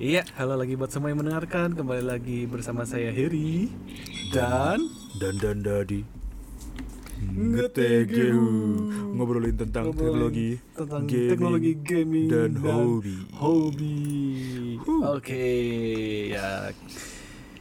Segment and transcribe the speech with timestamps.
[0.00, 1.76] Iya, halo lagi buat semua yang mendengarkan.
[1.76, 3.68] Kembali lagi bersama saya Heri
[4.32, 4.80] dan
[5.20, 6.08] dan dan dadi
[7.20, 8.32] ngetegu
[9.12, 14.00] ngobrolin tentang Ngobrolin teknologi tentang gaming, teknologi gaming dan hobi Hobi.
[15.04, 15.44] Oke,
[16.32, 16.72] ya.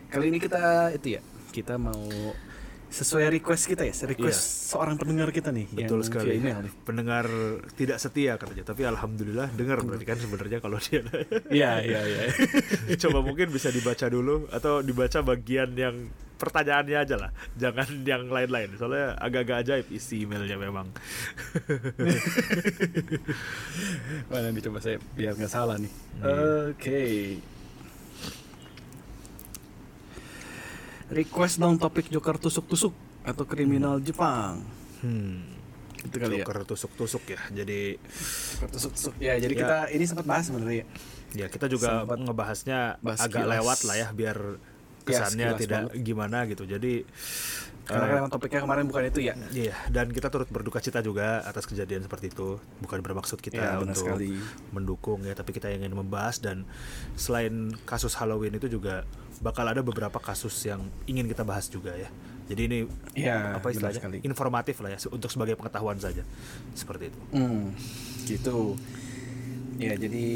[0.07, 1.21] Kali ini kita itu ya,
[1.51, 2.07] kita mau
[2.89, 5.69] sesuai request kita ya, request seorang pendengar kita nih.
[5.69, 5.85] Iya.
[5.85, 6.73] betul sekali email nih.
[6.81, 7.25] pendengar
[7.77, 11.05] tidak setia katanya tapi alhamdulillah dengar berarti kan sebenarnya kalau dia
[11.59, 12.21] Iya, iya, iya.
[13.05, 18.71] coba mungkin bisa dibaca dulu atau dibaca bagian yang pertanyaannya aja lah jangan yang lain-lain
[18.79, 20.87] soalnya agak-agak ajaib isi emailnya memang
[24.31, 25.91] Mana nih coba saya biar nggak salah nih.
[25.91, 26.33] Iya.
[26.73, 27.03] Oke.
[31.09, 34.61] Request dong topik Joker tusuk-tusuk atau kriminal Jepang.
[34.99, 35.57] hmm
[35.99, 36.45] Itu kali ya.
[36.45, 37.99] Joker tusuk-tusuk ya jadi
[38.55, 39.13] Joker tusuk-tusuk.
[39.17, 39.59] Ya, jadi Ya.
[39.59, 40.85] kita ini sempat bahas sebenarnya.
[41.29, 43.53] ya kita juga Sempat ngebahasnya bahas agak sekilas.
[43.53, 44.37] lewat lah ya biar
[45.01, 46.03] kesannya sekilas tidak banget.
[46.03, 46.93] gimana gitu jadi
[47.83, 49.33] Karena emang topiknya kemarin bukan itu ya.
[49.49, 52.61] Iya, dan kita turut berduka cita juga atas kejadian seperti itu.
[52.79, 54.37] Bukan bermaksud kita benar untuk sekali.
[54.69, 56.69] mendukung ya, tapi kita ingin membahas dan
[57.15, 57.49] selain
[57.83, 59.09] kasus Halloween itu juga
[59.39, 62.09] bakal ada beberapa kasus yang ingin kita bahas juga ya.
[62.45, 62.79] Jadi ini
[63.13, 64.19] Iya, apa istilahnya?
[64.19, 66.25] Informatif lah ya untuk sebagai pengetahuan saja.
[66.73, 67.19] Seperti itu.
[67.31, 67.71] Hmm,
[68.25, 68.73] gitu.
[69.77, 70.27] Ya, jadi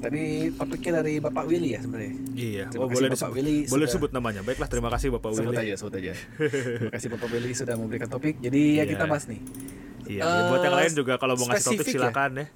[0.00, 2.14] tadi topiknya dari Bapak Willy ya sebenarnya.
[2.34, 3.36] Iya, Terima oh, boleh Bapak disebut.
[3.36, 4.40] Willy boleh sudah- sebut namanya.
[4.42, 5.62] Baiklah, terima kasih Bapak Sebut Willy.
[5.62, 6.12] aja, sebut aja.
[6.80, 8.34] Terima kasih Bapak Willy sudah memberikan topik.
[8.38, 8.90] Jadi ya Iya.
[8.90, 9.40] kita bahas nih.
[10.04, 11.92] Iya, Eh, buat yang lain juga kalau mau ngasih topik ya?
[11.94, 12.46] silakan ya.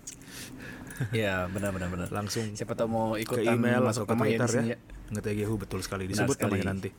[1.15, 2.09] Ya, benar benar benar.
[2.11, 4.79] Langsung Siapa tahu mau ke ikutan email masuk ke Twitter sini ya.
[5.15, 6.59] Ngetegehu betul sekali disebut sekali.
[6.59, 6.91] namanya nanti.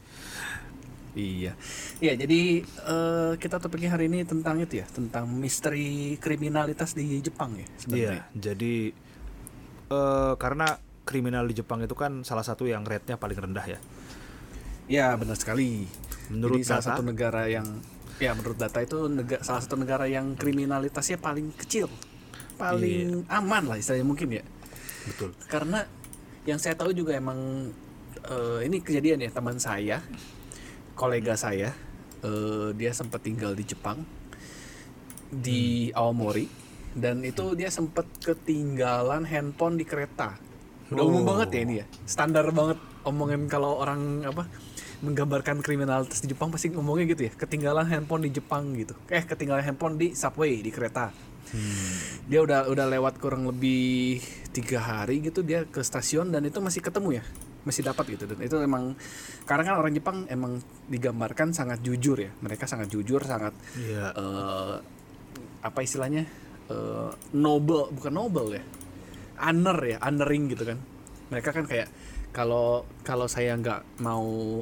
[1.17, 1.53] Iya.
[2.00, 7.58] Iya, jadi eh, kita topiknya hari ini tentang itu ya, tentang misteri kriminalitas di Jepang
[7.58, 8.05] ya sebenarnya.
[8.05, 8.75] Iya, jadi
[9.89, 13.80] eh karena kriminal di Jepang itu kan salah satu yang rate-nya paling rendah ya.
[14.89, 15.89] Ya, benar sekali.
[16.30, 16.89] Menurut jadi salah data?
[16.93, 17.67] satu negara yang
[18.21, 19.09] ya menurut data itu
[19.42, 21.89] salah satu negara yang kriminalitasnya paling kecil.
[22.59, 23.39] Paling Iya.
[23.39, 24.43] aman lah istilahnya mungkin ya.
[25.08, 25.31] Betul.
[25.47, 25.87] Karena
[26.43, 27.71] yang saya tahu juga emang
[28.20, 30.03] eh, ini kejadian ya teman saya,
[30.93, 31.71] kolega saya,
[32.20, 34.03] eh, dia sempat tinggal di Jepang
[35.30, 36.49] di Aomori
[36.92, 40.36] dan itu dia sempat ketinggalan handphone di kereta.
[40.89, 41.27] Udah umum Oh.
[41.37, 44.49] banget ya ini ya, standar banget omongin kalau orang apa
[44.99, 48.97] menggambarkan kriminalitas di Jepang pasti ngomongnya gitu ya, ketinggalan handphone di Jepang gitu.
[49.08, 51.14] Eh ketinggalan handphone di subway di kereta
[52.30, 54.22] dia udah udah lewat kurang lebih
[54.54, 57.23] tiga hari gitu dia ke stasiun dan itu masih ketemu ya?
[57.66, 58.94] Masih dapat gitu dan itu emang
[59.44, 62.32] karena kan orang Jepang emang digambarkan sangat jujur ya.
[62.39, 64.14] Mereka sangat jujur sangat Iya.
[64.14, 64.76] eh,
[65.60, 66.23] apa istilahnya?
[66.70, 68.64] Eh, noble bukan noble ya.
[69.39, 70.77] Honor ya honoring gitu kan.
[71.33, 71.89] Mereka kan kayak
[72.30, 74.61] kalau kalau saya nggak mau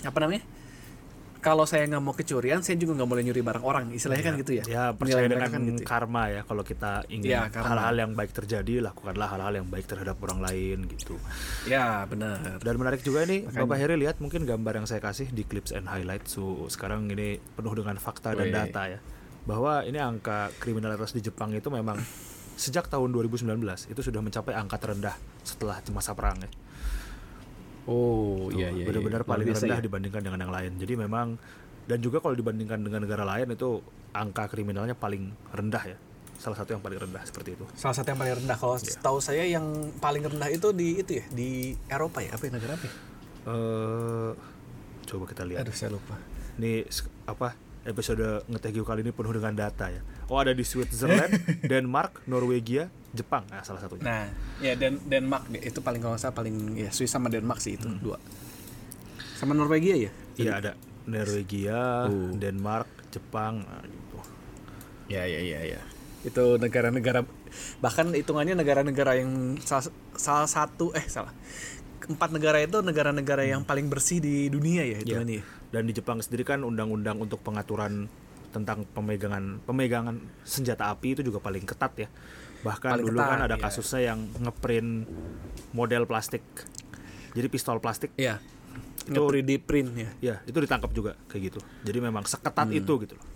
[0.00, 0.44] apa namanya
[1.40, 4.52] kalau saya nggak mau kecurian saya juga nggak boleh nyuri barang orang istilahnya kan gitu
[4.60, 5.88] ya Ya Nilai percaya mereka dengan kan gitu ya.
[5.88, 10.20] karma ya kalau kita ingin Ya, hal-hal yang baik terjadi lakukanlah hal-hal yang baik terhadap
[10.20, 11.16] orang lain gitu.
[11.64, 12.60] Ya benar.
[12.60, 13.60] Dan menarik juga nih Makanya.
[13.64, 17.40] Bapak Heri lihat mungkin gambar yang saya kasih di clips and highlight so sekarang ini
[17.56, 18.54] penuh dengan fakta dan Wih.
[18.54, 19.00] data ya
[19.40, 21.96] bahwa ini angka kriminalitas di Jepang itu memang
[22.54, 23.48] sejak tahun 2019
[23.88, 26.50] itu sudah mencapai angka terendah setelah masa perang ya.
[27.88, 28.84] Oh Tuh, iya iya.
[28.84, 29.28] benar-benar iya.
[29.28, 29.84] paling biasa rendah ya.
[29.84, 30.72] dibandingkan dengan yang lain.
[30.76, 31.26] Jadi memang
[31.88, 33.80] dan juga kalau dibandingkan dengan negara lain itu
[34.12, 35.98] angka kriminalnya paling rendah ya.
[36.40, 37.64] Salah satu yang paling rendah seperti itu.
[37.76, 38.56] Salah satu yang paling rendah.
[38.56, 38.96] Kalau Iya.
[39.00, 39.64] tahu saya yang
[40.00, 42.36] paling rendah itu di itu ya di Eropa ya.
[42.36, 42.86] Apa ya negara apa?
[42.88, 42.92] Ya?
[43.40, 44.30] eh
[45.08, 45.64] coba kita lihat.
[45.64, 46.16] Aduh saya lupa.
[46.60, 46.84] Ini
[47.24, 50.04] apa episode ngeteh kali ini penuh dengan data ya.
[50.28, 51.32] Oh ada di Switzerland,
[51.70, 53.42] Denmark, Norwegia, Jepang.
[53.50, 54.02] Nah, salah satunya.
[54.02, 54.22] Nah,
[54.58, 57.98] ya Dan Denmark itu paling kalau salah paling ya Swiss sama Denmark sih itu Hmm.
[57.98, 58.18] dua.
[59.34, 60.10] Sama Norwegia ya?
[60.36, 60.72] Iya ada
[61.04, 62.30] Norwegia, Oh.
[62.32, 63.64] Denmark, Jepang.
[63.64, 64.18] Nah, gitu.
[65.08, 65.80] Ya ya ya ya.
[66.22, 67.26] Itu negara-negara
[67.82, 71.34] bahkan hitungannya negara-negara yang salah, salah satu eh salah
[72.06, 74.98] empat negara itu negara-negara yang paling bersih di dunia ya Iya.
[75.02, 75.42] hitungannya.
[75.70, 78.06] Dan di Jepang sendiri kan undang-undang untuk pengaturan
[78.50, 82.08] tentang pemegangan pemegangan senjata api itu juga paling ketat ya.
[82.60, 83.62] Bahkan Paling dulu kan ketat, ada iya.
[83.62, 85.08] kasusnya yang ngeprint
[85.72, 86.44] model plastik.
[87.32, 88.36] Jadi pistol plastik Iya.
[89.08, 90.10] Itu- Itu di print ya.
[90.20, 91.60] ya itu ditangkap juga kayak gitu.
[91.82, 92.76] Jadi memang seketat Hmm.
[92.76, 93.26] itu gitu loh.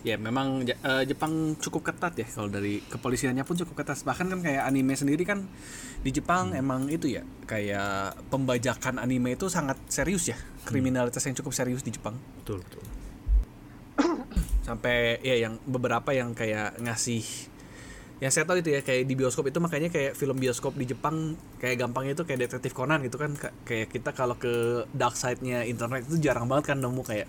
[0.00, 1.28] Ya memang eh, Jepang
[1.60, 5.44] cukup ketat ya kalau dari kepolisiannya pun cukup ketat bahkan kan kayak anime sendiri kan
[6.00, 11.52] di Jepang emang itu ya kayak pembajakan anime itu sangat serius ya kriminalitas yang cukup
[11.52, 12.80] serius di Jepang Betul betul.
[14.62, 17.20] sampai ya yang beberapa yang kayak ngasih
[18.20, 21.40] yang saya tahu itu ya kayak di bioskop itu makanya kayak film bioskop di Jepang
[21.56, 25.64] kayak gampangnya itu kayak detektif Conan gitu kan Ka- kayak kita kalau ke dark side-nya
[25.64, 27.26] internet itu jarang banget kan nemu kayak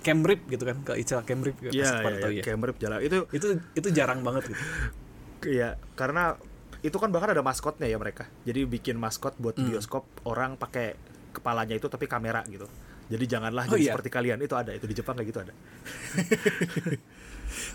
[0.00, 2.42] cam rip gitu kan ke istilah cam rip gitu, tahu iya, ya.
[2.42, 3.04] kayak merip jalan.
[3.04, 3.46] Itu itu
[3.76, 4.62] itu jarang banget gitu
[5.60, 6.36] Iya, karena
[6.80, 8.24] itu kan bahkan ada maskotnya ya mereka.
[8.48, 9.68] Jadi bikin maskot buat Hmm.
[9.68, 10.96] bioskop orang pakai
[11.36, 12.64] kepalanya itu tapi kamera gitu.
[13.12, 13.92] Jadi janganlah Oh, jadi iya?
[13.92, 14.40] seperti kalian.
[14.40, 15.52] Itu ada, itu di Jepang kayak gitu ada.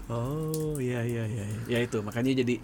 [0.07, 1.59] Oh iya iya iya iya.
[1.67, 2.55] ya itu makanya jadi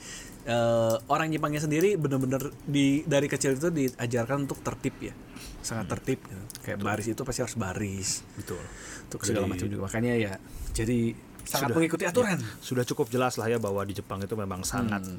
[0.44, 5.14] eh, orang Jepangnya sendiri bener-bener di dari kecil itu diajarkan untuk tertib ya
[5.62, 6.44] sangat tertib gitu.
[6.62, 8.62] kayak baris itu pasti harus baris Betul.
[9.06, 10.34] untuk segala macam juga makanya ya
[10.74, 11.78] jadi sangat Sudah.
[11.78, 15.18] mengikuti aturan Sudah cukup jelas lah ya bahwa di Jepang itu memang sangat Hmm.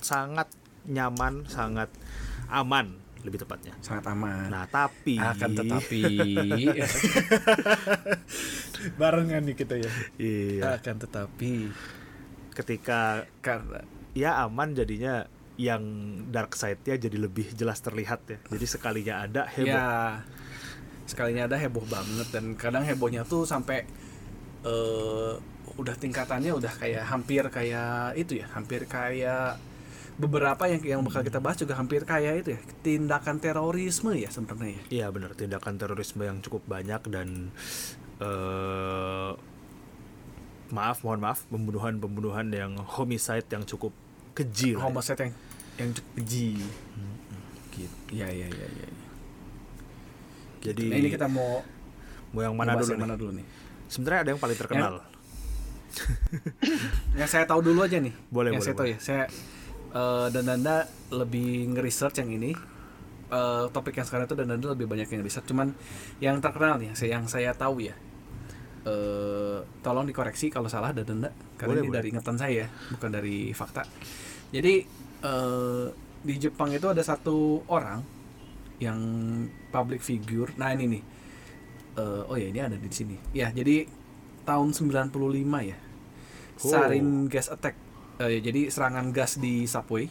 [0.00, 0.48] sangat
[0.82, 1.92] nyaman, sangat
[2.48, 3.76] aman lebih tepatnya.
[3.80, 6.02] sangat aman Nah, tapi akan tetapi
[9.00, 9.92] barengan nih kita ya.
[10.16, 11.52] Iya, akan tetapi
[12.54, 15.26] ketika karena ya aman jadinya
[15.60, 15.82] yang
[16.32, 18.38] dark side-nya jadi lebih jelas terlihat ya.
[18.48, 19.76] Jadi sekalinya ada heboh.
[19.76, 19.88] ya
[21.10, 23.82] sekalinya ada heboh banget dan kadang hebohnya tuh sampai
[24.62, 25.34] eh
[25.74, 29.58] udah tingkatannya udah kayak hampir kayak itu ya hampir kayak
[30.20, 34.76] beberapa yang yang bakal kita bahas juga hampir kayak itu ya tindakan terorisme ya sebenarnya
[34.76, 34.82] ya.
[34.92, 37.50] Iya benar tindakan terorisme yang cukup banyak dan
[38.20, 39.30] eh
[40.70, 43.90] maaf mohon maaf pembunuhan pembunuhan yang homicide yang cukup
[44.36, 45.32] keji homicide yang
[45.80, 46.60] yang cukup keji
[47.74, 48.88] gitu ya ya ya ya.
[50.60, 51.64] Jadi nah, ini kita mau
[52.36, 53.06] mau yang mana dulu yang nih?
[53.08, 53.46] mana dulu nih
[53.90, 54.94] Sebenarnya ada yang paling terkenal.
[57.18, 58.94] yang saya tahu dulu aja nih Boleh, yang boleh, saya tahu boleh.
[58.94, 59.24] ya saya
[59.90, 60.76] eh, dan Danda
[61.10, 62.52] lebih nge-research yang ini
[63.30, 65.70] Eh, topik yang sekarang itu dan Danda lebih banyak yang research cuman
[66.18, 67.94] yang terkenal nih yang saya tahu ya
[68.80, 71.28] eh tolong dikoreksi kalau salah dan Danda
[71.60, 71.98] karena Boleh, ini boleh.
[72.00, 72.64] dari ingatan saya
[72.96, 73.84] bukan dari fakta.
[74.48, 74.74] Jadi
[75.20, 75.86] eh
[76.20, 78.00] di Jepang itu ada satu orang
[78.80, 79.00] yang
[79.68, 80.52] public figure.
[80.56, 81.02] Nah ini nih.
[82.00, 83.16] Eh, oh ya ini ada di sini.
[83.36, 83.84] Ya jadi
[84.48, 85.12] tahun 95
[85.60, 85.76] ya.
[86.60, 86.68] Oh.
[86.68, 87.76] sarin gas attack.
[88.20, 90.08] Eh, jadi serangan gas di subway.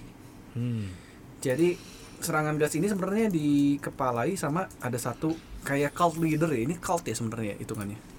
[0.50, 0.90] Hmm.
[1.46, 1.78] jadi
[2.20, 5.34] serangan gas ini sebenarnya dikepalai sama ada satu
[5.66, 6.66] kayak cult leader ya.
[6.70, 8.19] Ini cult ya sebenarnya hitungannya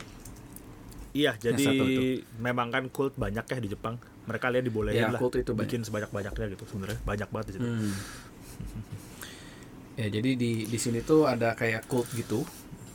[1.10, 2.02] Iya, jadi satu itu.
[2.38, 3.98] memang kan kult banyak ya di Jepang.
[4.24, 5.66] Mereka lihat dibolehin Ya, lah kult itu banyak.
[5.66, 6.98] bikin sebanyak-banyaknya gitu sebenarnya.
[7.02, 7.66] Banyak banget di situ.
[7.66, 7.92] Hmm.
[9.96, 12.40] ya jadi di di sini tuh ada kayak cult gitu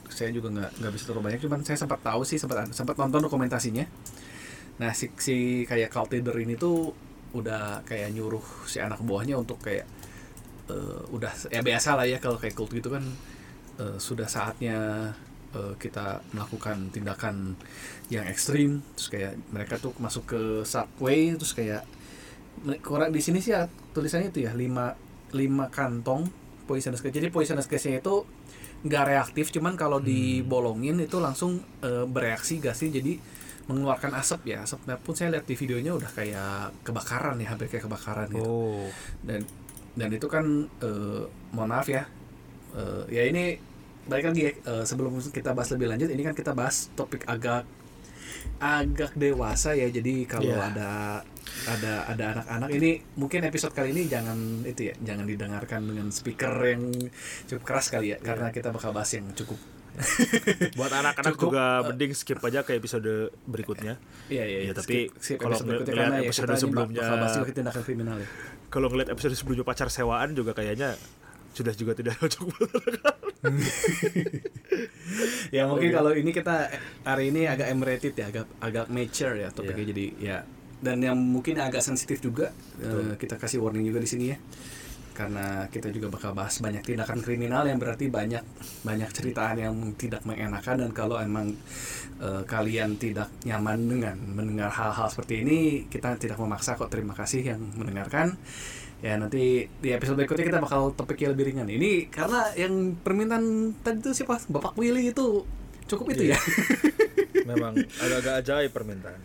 [0.10, 3.22] saya juga nggak nggak bisa terlalu banyak cuman saya sempat tahu sih sempat sempat nonton
[3.22, 3.86] dokumentasinya
[4.78, 6.94] nah si, si kayak cult leader ini tuh
[7.34, 9.86] udah kayak nyuruh si anak buahnya untuk kayak
[10.72, 13.04] eh, udah ya biasa lah ya kalau kayak cult gitu kan
[13.78, 15.12] eh, sudah saatnya
[15.56, 17.56] eh, kita melakukan tindakan
[18.12, 21.88] yang ekstrim terus kayak mereka tuh masuk ke subway terus kayak
[22.84, 24.96] kurang di sini sih ya, tulisannya itu ya lima
[25.36, 26.28] lima kantong
[26.66, 28.26] poisonous gas jadi poisonous gasnya itu
[28.86, 33.18] nggak reaktif cuman kalau dibolongin itu langsung eh, bereaksi gasnya jadi
[33.66, 34.62] mengeluarkan asap ya.
[34.62, 38.46] Asapnya pun saya lihat di videonya udah kayak kebakaran ya hampir kayak kebakaran gitu.
[38.46, 38.86] Oh.
[39.26, 39.42] dan
[39.96, 40.46] dan itu kan
[40.86, 41.24] eh,
[41.56, 42.06] mohon maaf ya
[42.78, 43.58] eh, ya ini
[44.06, 47.66] balik lagi ya eh, sebelum kita bahas lebih lanjut ini kan kita bahas topik agak
[48.58, 49.88] agak dewasa ya.
[49.88, 50.70] Jadi kalau Iya.
[50.70, 50.90] ada
[51.66, 56.54] ada ada anak-anak ini mungkin episode kali ini jangan itu ya jangan didengarkan dengan speaker
[56.64, 56.94] yang
[57.46, 59.58] cukup keras kali ya karena kita bakal bahas yang cukup.
[60.76, 63.08] Buat anak-anak juga eh, mending skip aja ke episode
[63.44, 63.96] berikutnya.
[64.28, 66.60] iya iya Iya, iya, tapi skip- skip kalau episode ngel- berikutnya ngeliat ya episode bak-
[66.60, 68.28] sebelumnya- tindakan kriminal ya.
[68.68, 71.00] Kalau ngeliat episode sebelumnya pacar sewaan juga kayaknya
[71.52, 72.70] sudah juga tidak cocok buat
[75.56, 76.68] ya mungkin kalau ini kita
[77.06, 79.86] hari ini agak M-rated ya agak agak mature ya topiknya.
[79.86, 79.92] Iya.
[79.94, 80.38] jadi ya
[80.84, 82.52] dan yang mungkin agak sensitif juga
[82.84, 84.38] eh, kita kasih warning juga di sini ya.
[85.16, 88.44] Karena kita juga bakal bahas banyak tindakan kriminal yang berarti banyak
[88.84, 90.86] banyak ceritaan yang tidak mengenakan.
[90.86, 91.56] Dan kalau emang
[92.20, 96.92] eh, kalian tidak nyaman dengan mendengar hal-hal seperti ini kita tidak memaksa kok.
[96.92, 98.36] Terima kasih yang mendengarkan
[99.06, 101.70] ya nanti di episode berikutnya kita bakal topiknya lebih ringan.
[101.70, 103.46] Ini karena yang permintaan
[103.86, 104.42] tadi itu siapa?
[104.50, 105.46] Bapak Willy itu
[105.86, 106.34] cukup itu Iya.
[106.34, 106.40] ya
[107.54, 109.22] Memang agak-agak ajaib permintaan.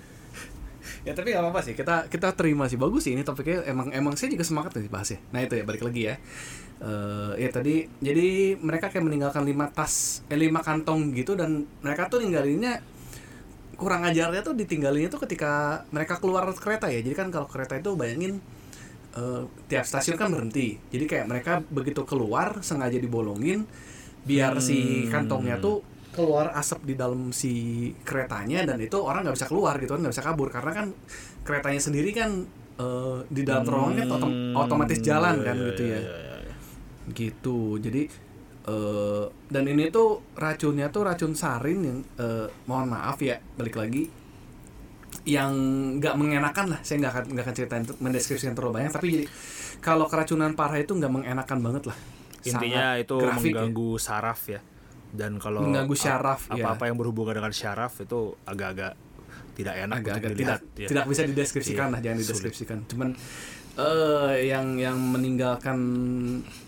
[1.00, 1.72] ya tapi nggak apa-apa sih.
[1.72, 2.76] Kita kita terima sih.
[2.76, 3.64] Bagus sih ini topiknya.
[3.64, 5.16] Emang emang saya juga semangat nih bahasnya.
[5.32, 6.14] Nah itu ya balik lagi ya.
[6.84, 8.28] Eh ya tadi jadi
[8.60, 12.84] mereka kayak meninggalkan lima tas eh lima kantong gitu dan mereka tuh ninggalinnya
[13.80, 17.00] kurang ajarnya tuh ditinggalinnya tuh ketika mereka keluar kereta ya.
[17.00, 18.44] Jadi kan kalau kereta itu bayangin
[19.12, 20.79] eh, tiap stasiun kan berhenti.
[20.90, 23.67] Jadi kayak mereka begitu keluar sengaja dibolongin
[24.21, 25.11] biar si Hmm.
[25.11, 27.52] kantongnya tuh keluar asap di dalam si
[28.02, 30.49] keretanya dan itu orang nggak bisa keluar gitu kan nggak bisa kabur.
[30.50, 30.87] Karena kan
[31.43, 32.31] keretanya sendiri kan
[32.79, 36.00] eh, di dalam terowongan kan otom- otomatis jalan iya, kan iya, gitu ya.
[36.00, 36.38] iya,
[37.11, 37.59] gitu.
[37.79, 38.02] Jadi
[38.61, 44.12] eh dan ini tuh racunnya tuh racun sarin yang eh, mohon maaf ya balik lagi
[45.23, 45.53] yang
[45.99, 49.25] nggak mengenakan lah saya nggak akan nggak akan ceritain mendeskripsikan terlalu banyak tapi jadi
[49.79, 51.99] kalau keracunan parah itu nggak mengenakan banget lah
[52.41, 53.41] intinya Sangat itu grafik ya.
[53.53, 54.61] mengganggu saraf ya
[55.11, 56.62] dan kalau Mengganggu syaraf, ya.
[56.62, 58.95] apa-apa yang berhubungan dengan syaraf itu agak-agak
[59.53, 60.89] tidak enak agak-agak tidak dilihat ya.
[60.89, 62.25] tidak bisa dideskripsikan Iya, lah jangan sulit.
[62.25, 63.09] dideskripsikan cuman
[63.73, 65.79] eh yang yang meninggalkan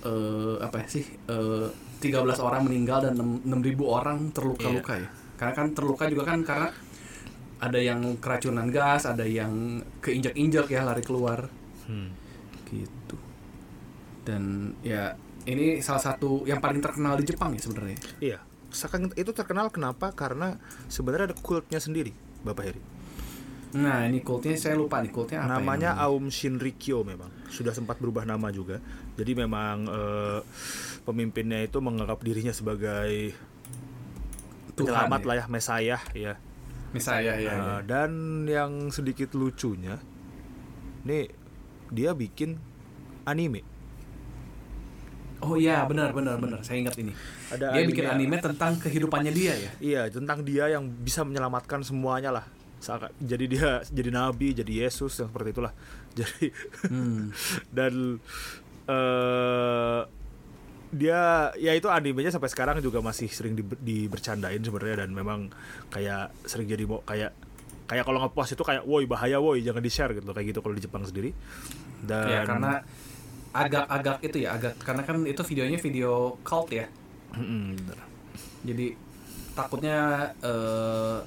[0.03, 1.67] eh apa ya sih eh
[2.03, 3.47] 13 orang meninggal dan 6.000
[3.87, 5.07] orang terluka-luka Iya.
[5.07, 6.69] ya karena kan terluka juga kan karena
[7.62, 11.47] ada yang keracunan gas ada yang keinjak-injak ya lari keluar
[11.83, 12.11] Hmm.
[12.66, 13.19] gitu
[14.23, 15.14] dan ya
[15.45, 18.38] ini salah satu yang paling terkenal di Jepang ya sebenarnya Iya,
[18.71, 20.11] saking itu terkenal kenapa?
[20.11, 20.54] Karena
[20.87, 22.83] sebenarnya ada kultnya sendiri, Bapak Heri.
[23.73, 26.04] nah ini kultnya saya lupa nih kultnya apa ya namanya namanya?
[26.07, 27.33] Aum Shinrikyo memang.
[27.49, 28.78] Sudah sempat berubah nama juga.
[29.16, 30.40] Jadi memang eh,
[31.02, 33.33] pemimpinnya itu menganggap dirinya sebagai
[34.76, 35.26] penyelamat ya?
[35.26, 36.35] lah ya, mesayah ya.
[36.93, 37.75] Misalnya ya, ya.
[37.83, 38.11] Dan
[38.45, 39.97] yang sedikit lucunya,
[41.03, 41.29] nih
[41.89, 42.57] dia bikin
[43.25, 43.65] anime.
[45.43, 47.11] Oh iya benar benar benar saya ingat ini.
[47.51, 49.71] Ada dia anime- bikin anime tentang kehidupannya dia ya.
[49.83, 52.47] Iya, tentang dia yang bisa menyelamatkan semuanya lah.
[53.19, 55.75] Jadi dia jadi nabi, jadi Yesus yang seperti itulah.
[56.19, 56.47] Jadi
[56.87, 57.31] Hmm.
[57.77, 58.21] dan
[58.85, 60.01] eh
[60.93, 65.49] dia ya itu animenya sampai sekarang juga masih sering di, dibercandain sebenarnya dan memang
[65.89, 67.33] kayak sering jadi mau kayak
[67.89, 70.77] kayak kalau ngepost itu kayak woi bahaya woi jangan di share gitu kayak gitu kalau
[70.77, 71.33] di Jepang sendiri
[72.05, 72.73] dan Ya karena
[73.53, 76.89] agak-agak itu ya agak karena kan itu videonya video cult ya.
[77.33, 77.99] Bener.
[78.65, 78.87] Jadi
[79.53, 81.19] takutnya eh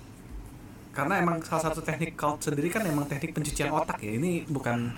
[0.96, 4.14] karena emang salah satu teknik cult sendiri kan emang teknik pencucian otak ya.
[4.18, 4.94] Ini bukan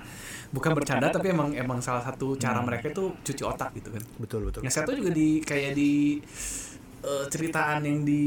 [0.47, 4.03] bukan bercanda tapi emang emang salah satu cara mereka itu cuci otak gitu kan.
[4.17, 5.91] betul betul Yang satu juga di kayak di
[7.01, 8.23] eh, ceritaan yang di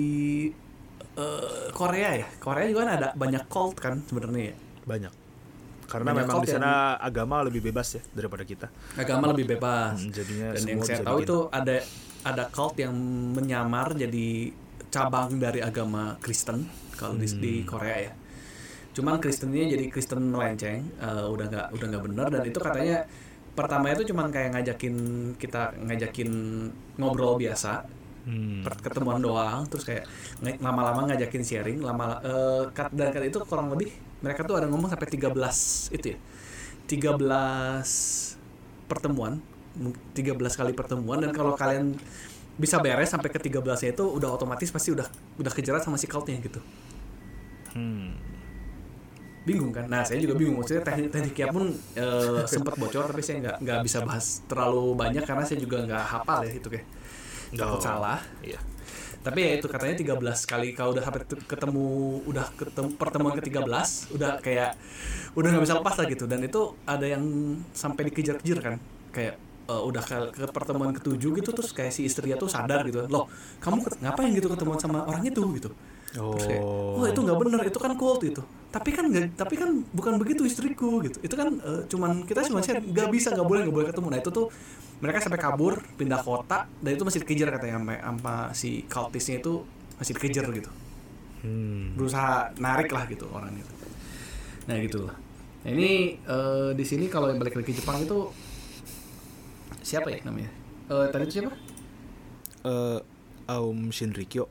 [1.16, 2.28] eh, Korea ya.
[2.36, 4.56] Korea juga kan ada banyak cult kan sebenarnya ya.
[4.84, 5.12] banyak
[5.90, 9.98] karena Banyak memang di sana agama lebih bebas ya daripada kita Agama lebih bebas.
[9.98, 11.76] Hmm, jadinya Dan semua yang saya tahu itu ada
[12.20, 12.94] ada cult yang
[13.34, 14.54] menyamar jadi
[14.86, 16.62] cabang dari agama Kristen
[16.94, 17.66] kalau di, di Hmm.
[17.66, 18.12] Korea ya.
[18.90, 22.98] Cuman Kristennya jadi Kristen melenceng, eh, udah nggak udah nggak benar dan itu katanya
[23.50, 24.94] pertama itu cuman kayak ngajakin
[25.36, 26.30] kita ngajakin
[26.96, 28.60] ngobrol biasa Hmm.
[28.84, 30.04] ketemuan doang terus kayak
[30.60, 32.20] lama-lama ngajakin sharing lama
[32.70, 33.88] kat- dan kat itu kurang lebih
[34.20, 36.18] mereka tuh ada ngomong sampai 13 itu ya
[36.84, 38.36] 13
[38.86, 39.40] pertemuan
[39.72, 41.96] mung- 13 kali pertemuan dan kalau kalian
[42.54, 45.08] bisa beres sampai ke 13 nya itu udah otomatis pasti udah
[45.40, 46.60] udah kejerat sama si cultnya gitu
[47.72, 48.14] Hmm.
[49.42, 49.84] Bingung kan?
[49.86, 50.60] Nah saya juga bingung.
[50.60, 55.24] Maksudnya teknik tekniknya pun eh, sempat bocor tapi saya nggak nggak bisa bahas terlalu banyak
[55.24, 56.86] karena saya juga nggak hafal ya itu kayak.
[57.50, 57.82] Takut Oh.
[57.82, 58.20] salah.
[58.40, 58.60] Iya.
[59.20, 60.16] Tapi ya itu katanya 13
[60.48, 61.84] kali kalau udah sampai te- ketemu
[62.24, 64.70] udah ketemu pertemuan ke-13 udah kayak
[65.34, 66.24] udah nggak bisa lepas lah gitu.
[66.24, 67.24] Dan itu ada yang
[67.72, 68.74] sampai dikejar-kejar kan?
[69.12, 69.34] Kayak
[69.68, 73.04] eh, udah ke, ke pertemuan ketujuh gitu terus kayak si istrinya tuh sadar gitu.
[73.08, 73.28] Loh
[73.60, 75.68] kamu ngapain gitu ketemuan sama orang itu gitu
[76.10, 77.06] terus kayak oh.
[77.06, 81.02] Itu nggak bener itu kan cult itu tapi kan nggak tapi kan bukan begitu istriku
[81.02, 81.18] gitu.
[81.26, 84.08] Itu kan eh, cuman kita cuma share nggak bisa nggak boleh nggak boleh ketemu.
[84.14, 84.46] Nah itu tuh
[85.02, 89.66] mereka sampai kabur pindah kota dan itu masih dikejar katanya sama, sama si cultisnya itu
[89.98, 90.70] masih dikejar gitu.
[91.40, 91.96] Hmm.
[91.96, 93.74] berusaha narik lah gitu orang itu.
[94.68, 95.08] Nah gitu.
[95.08, 95.16] Lah
[95.66, 98.30] nah, ini eh, di sini kalau yang balik lagi ke Jepang itu
[99.82, 100.52] siapa ya namanya?
[100.92, 101.50] Eh, tadi itu siapa?
[102.70, 103.00] Eh,
[103.50, 104.46] Aum Shinrikyo.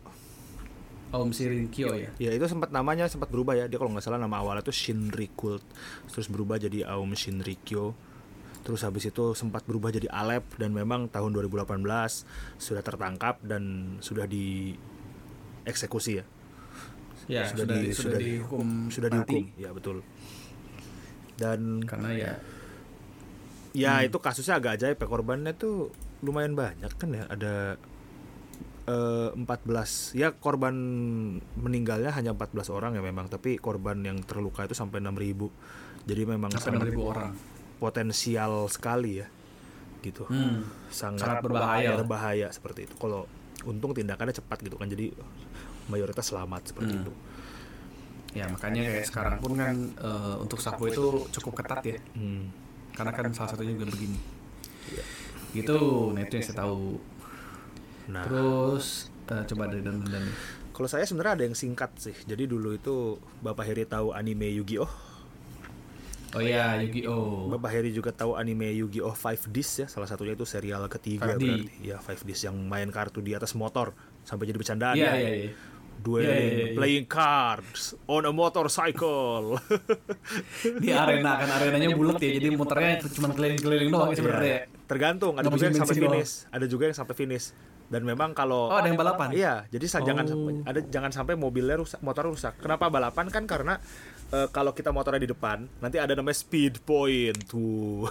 [1.10, 3.66] Om Shirinkyo ya Ya itu sempat namanya sempat berubah ya.
[3.66, 5.66] Dia kalau nggak salah nama awalnya tuh Shinri Cult.
[6.06, 7.98] Terus berubah jadi Aum Shinrikyo.
[8.60, 11.82] Terus habis itu sempat berubah jadi Alep dan memang tahun 2018
[12.56, 13.64] sudah tertangkap dan
[14.00, 16.26] sudah dieksekusi ya.
[17.28, 19.34] ya Sudah sudah, di- sudah sudah- dihukum Sudah mati.
[19.42, 19.58] dihukum.
[19.58, 19.98] Ya betul.
[21.36, 22.32] Dan karena ya
[23.72, 24.06] ya Hmm.
[24.06, 27.78] itu kasusnya agak ajaib ya korbannya tuh lumayan banyak kan ya ada
[28.90, 29.46] eh, 14
[30.14, 30.74] ya korban
[31.56, 35.46] meninggalnya hanya 14 orang ya memang tapi korban yang terluka itu sampai 6000
[36.04, 37.32] jadi memang sampai sangat 6000 orang.
[37.78, 39.28] potensial sekali ya
[40.00, 40.24] gitu.
[40.26, 40.64] Hmm.
[40.90, 41.92] sangat, Sangat berbahaya.
[41.94, 42.96] berbahaya seperti itu.
[42.96, 43.28] Kalau
[43.62, 45.12] untung tindakannya cepat gitu kan jadi
[45.86, 47.04] mayoritas selamat seperti Hmm.
[47.04, 47.14] itu.
[48.32, 52.00] Ya makanya kayak sekarang pun kan eh, untuk sapu itu cukup ketat ya.
[52.16, 52.48] Hmm.
[52.90, 54.20] karena kan salah satunya juga begini.
[55.52, 55.78] Gitu
[56.12, 57.00] nah itu yang saya tahu
[58.10, 60.26] nah terus eh, coba dari dan dan
[60.70, 62.16] Kalau saya sebenarnya ada yang singkat sih.
[62.24, 64.88] Jadi dulu itu Bapak Heri tahu anime Yu-Gi-Oh?
[66.30, 67.52] Oh iya, Yu-Gi-Oh.
[67.52, 69.12] Bapak Heri juga tahu anime Yu-Gi-Oh!
[69.12, 71.36] 5 Disc ya, salah satunya itu serial ketiga 5D.
[71.36, 71.52] berarti.
[71.84, 73.92] Ya, 5 Disc yang main kartu di atas motor
[74.24, 74.96] sampai jadi bercandaan.
[74.96, 75.16] Iya, ya.
[75.20, 75.52] iya, iya.
[76.00, 76.76] Dueling, Iya, iya, iya.
[76.80, 79.60] playing cards on a motorcycle.
[80.80, 84.60] Di arena kan arenanya bulat ya, jadi muternya cuma keliling-keliling doang ya sebenarnya.
[84.90, 87.54] Tergantung, ada juga yang sampai finish, ada juga yang sampai finish.
[87.86, 89.30] Dan memang kalau Oh, ada yang balapan?
[89.32, 90.30] Iya, jadi sa- jangan Oh.
[90.32, 92.54] sampai ada jangan sampai mobilnya rusak, motor rusak.
[92.58, 93.78] Kenapa balapan kan karena
[94.30, 98.06] eh, kalau kita motornya di depan, nanti ada namanya speed point tuh.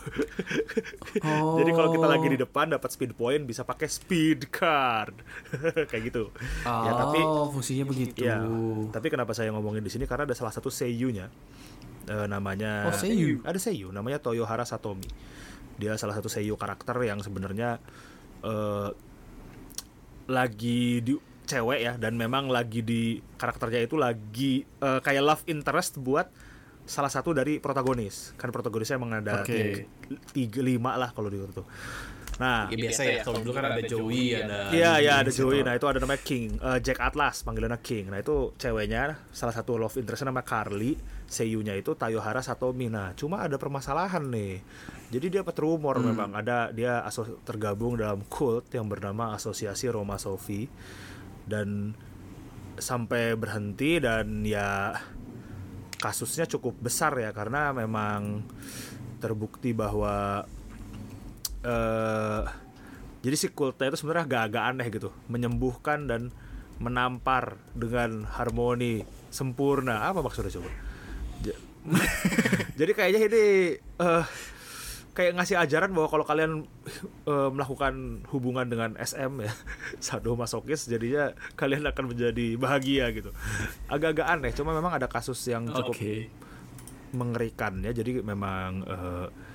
[1.21, 1.55] Oh.
[1.59, 5.15] jadi kalau kita lagi di depan dapat speed point bisa pakai speed card.
[5.91, 6.35] Kayak gitu.
[6.65, 7.19] Oh, Ya tapi
[7.49, 8.19] fungsinya begitu.
[8.21, 8.43] ya,
[8.89, 11.31] tapi kenapa saya ngomongin di sini karena ada salah satu seiyunya
[12.05, 13.39] eh, namanya Oh, seiyu.
[13.43, 15.07] ada seiyu namanya Toyohara Satomi.
[15.79, 17.79] Dia salah satu seiyu karakter yang sebenarnya
[18.43, 18.91] eh,
[20.29, 21.15] lagi di
[21.49, 26.29] cewek ya dan memang lagi di karakternya itu lagi eh, kayak love interest buat
[26.89, 29.53] salah satu dari protagonis kan protagonisnya emang ada Oke.
[29.53, 29.81] tiga,
[30.33, 31.65] tiga lima lah kalau di itu
[32.39, 35.67] nah Ya, biasa ya, kalau dulu kan ada Joey, ada Iya iya ada Joey, gitu.
[35.67, 38.15] Nah itu ada namanya King, eh, Jack Atlas panggilannya King.
[38.15, 42.87] Nah itu ceweknya salah satu love interestnya nama Carly, seiyunya itu Tayohara Satomi.
[42.87, 44.63] Nah cuma ada permasalahan nih.
[45.09, 46.15] Jadi dia dapat rumor Hmm.
[46.15, 50.69] memang ada dia aso- tergabung dalam cult yang bernama Asosiasi Roma Sofi
[51.43, 51.97] dan
[52.79, 54.95] sampai berhenti dan ya
[55.99, 58.47] kasusnya cukup besar ya karena memang
[59.19, 60.47] terbukti bahwa
[61.63, 62.43] eh
[63.19, 65.11] jadi si kultnya itu sebenarnya agak-agak aneh gitu.
[65.27, 66.31] Menyembuhkan dan
[66.79, 70.07] menampar dengan harmoni sempurna.
[70.07, 70.71] Apa maksudnya coba?
[71.43, 71.61] Ja-
[72.79, 73.45] jadi kayaknya ini
[73.83, 74.25] eh
[75.19, 76.63] kayak ngasih ajaran bahwa kalau kalian
[77.27, 79.51] eh, melakukan hubungan dengan SM ya
[80.07, 83.35] sadomasokis jadinya kalian akan menjadi bahagia gitu.
[83.91, 86.31] Agak-agak aneh cuma memang ada kasus yang cukup Oke.
[87.11, 87.91] mengerikan ya.
[87.91, 89.48] Jadi memang eh, sed-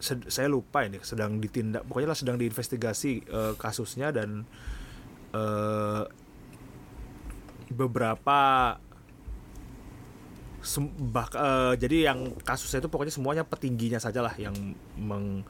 [0.00, 4.46] saya lupa ini sedang ditindak pokoknya lah sedang diinvestigasi eh, kasusnya dan
[5.30, 6.02] eh,
[7.68, 8.40] beberapa
[11.06, 14.54] bak- eh, jadi yang kasusnya itu pokoknya semuanya petingginya saja lah yang
[14.94, 15.44] meng-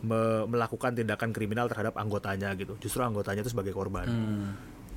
[0.00, 4.50] me- melakukan tindakan kriminal terhadap anggotanya gitu justru anggotanya itu sebagai korban Hmm.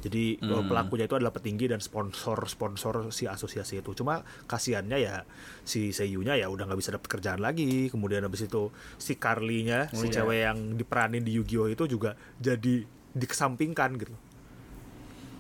[0.03, 3.95] Jadi eh, pelakunya itu adalah petinggi dan sponsor-sponsor si asosiasi itu.
[3.95, 5.23] Cuma kasihannya ya
[5.63, 7.87] si Seiyunya ya udah nggak bisa dapet kerjaan lagi.
[7.87, 8.67] Kemudian habis itu
[8.99, 10.19] si Carly-nya, Oh, si iya.
[10.19, 12.83] cewek yang diperanin di Yu-Gi-Oh itu juga jadi
[13.15, 14.11] dikesampingkan gitu.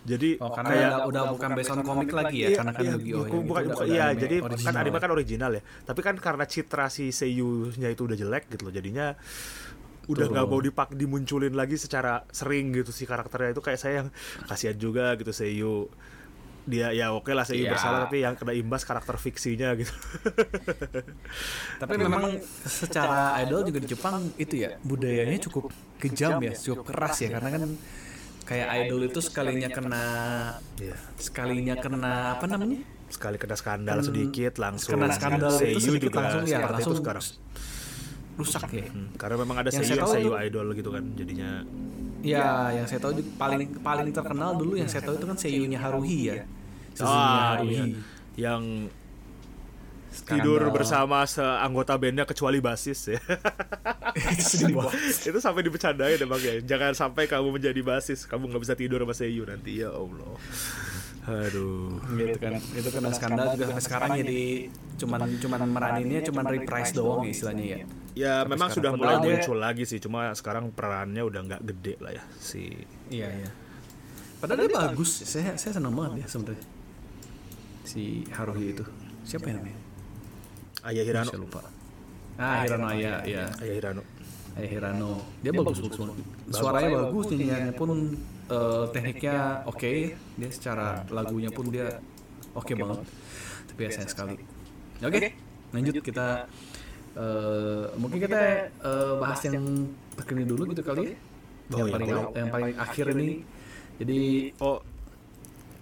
[0.03, 2.83] Jadi Oh, karena kayak udah, udah bukan based on komik lagi ya, Iya, karena kan
[2.83, 5.01] iya, Yu-Gi-Oh yang bukan, itu bukan- udah iya, anime jadi kan original anime ya.
[5.01, 5.61] kan original ya.
[5.83, 8.71] Tapi kan karena citra si Seiyu-nya itu udah jelek gitu loh.
[8.71, 9.15] Jadinya
[10.05, 13.51] udah nggak mau dipak dimunculin lagi secara sering gitu si karakternya.
[13.51, 14.09] Itu kayak saya yang
[14.45, 15.87] kasihan juga gitu Seiyu.
[16.63, 17.75] Dia ya oke lah Seiyu Iya.
[17.75, 19.91] bersalah tapi yang kena imbas karakter fiksinya gitu.
[21.81, 27.19] Tapi memang secara idol juga di Jepang itu ya budayanya cukup kejam ya, cukup keras
[27.19, 27.35] ya.
[27.35, 27.61] karena kan
[28.43, 30.03] kayak idol itu sekalinya kena
[30.79, 30.95] Iya.
[31.19, 32.79] sekalinya kena apa namanya?
[33.13, 36.73] sekali kena skandal sedikit langsung kena skandal itu Seiyu sedikit juga langsung ya, seperti itu
[36.73, 37.25] langsung sekarang
[38.33, 38.85] rusak ya.
[38.87, 41.49] Hmm, karena memang ada Yang Seiyu saya tahu idol gitu kan jadinya
[42.23, 45.75] Ya, yang saya tahu juga paling paling terkenal dulu yang saya tahu itu kan seiyunya
[45.75, 46.47] Haruhi ya.
[46.93, 47.73] Suzunya Ah, Haruhi.
[47.73, 47.83] iya.
[48.33, 48.63] yang
[50.07, 50.45] Skandal.
[50.45, 53.19] tidur bersama seanggota bandnya kecuali basis ya
[54.13, 54.69] itu
[55.33, 59.11] itu sampai dibercandain emang ya jangan sampai kamu menjadi basis kamu nggak bisa tidur sama
[59.11, 60.37] Seiyu nanti ya Allah
[61.23, 64.41] aduh gitu kan itu kena skandal juga sampai sekarang jadi
[65.01, 67.77] cuman cuman meraninnya cuman reprise doang ya istilahnya ya
[68.13, 72.11] ya memang sekarang sudah mulai muncul lagi sih cuma sekarang perannya udah nggak gede lah
[72.13, 72.73] ya si
[73.09, 73.51] iya iya.
[74.43, 75.23] Padahal dia bagus.
[75.23, 76.67] saya saya senang banget ya sebenarnya.
[77.87, 78.83] Si Haruhi itu.
[79.23, 79.79] Siapa yang namanya?
[80.83, 81.31] Ayah Hirano.
[81.31, 81.61] Saya lupa.
[82.35, 84.03] Ah Hirano ya ya Ayah Hirano.
[84.59, 85.11] Ayah Hirano.
[85.39, 86.15] Dia bagus bagus banget
[86.51, 87.89] suaranya bagus nyanyiannya pun
[88.51, 89.93] eh, tekniknya oke.
[90.11, 91.87] dia secara lagunya pun dia
[92.51, 92.99] oke banget.
[93.71, 94.35] tapi ya sayang sekali.
[94.99, 95.19] oke
[95.71, 96.45] lanjut kita
[97.15, 101.17] eh, mungkin kita eh, bahas yang terkini dulu gitu kali ya
[101.71, 102.31] Oh, yang iya, paling boleh.
[102.35, 103.27] yang paling akhir ini
[103.97, 104.19] jadi
[104.59, 104.79] oh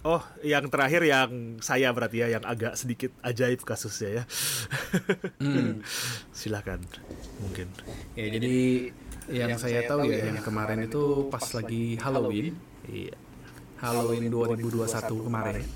[0.02, 1.30] Oh, yang terakhir yang
[1.62, 4.22] saya berarti ya yang agak sedikit ajaib kasusnya ya.
[5.38, 5.78] Hmm.
[6.34, 6.82] Silakan,
[7.38, 7.70] mungkin.
[8.18, 8.54] ya jadi
[9.30, 12.58] yang saya tahu ya yang kemarin itu pas lagi Halloween
[12.90, 13.14] Iya.
[13.78, 15.66] Halloween 2021 kemarin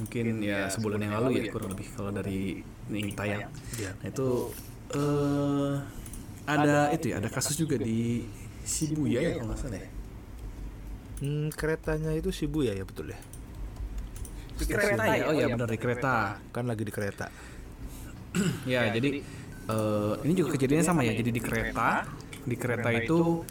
[0.00, 3.90] mungkin ya sebulan yang lalu ya kurang lebih kalau dari ini tayang Iya.
[3.98, 4.26] nah itu
[4.90, 5.74] eh
[6.44, 8.24] ada itu ya ada kasus juga di
[8.64, 9.88] Shibuya ya kalau nggak salah ya
[11.18, 13.18] Hmm, keretanya itu Shibuya ya betul ya.
[14.58, 16.14] kereta ya oh ya benar di kereta
[16.50, 17.26] Kan lagi di kereta.
[18.70, 19.22] ya, jadi
[19.66, 21.14] eh, ini juga kejadiannya sama ya.
[21.14, 22.06] Jadi di kereta,
[22.42, 23.42] di kereta itu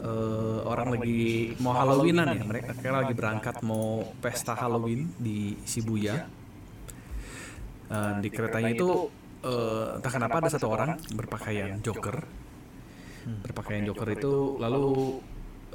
[0.00, 2.42] eh, orang lagi mau Halloweenan ya.
[2.42, 6.26] Mereka kayak lagi berangkat mau pesta Halloween di Shibuya.
[7.92, 8.88] Eh, di keretanya itu
[9.44, 12.24] eh, entah kenapa ada satu orang berpakaian Joker.
[13.44, 15.20] Berpakaian Joker itu lalu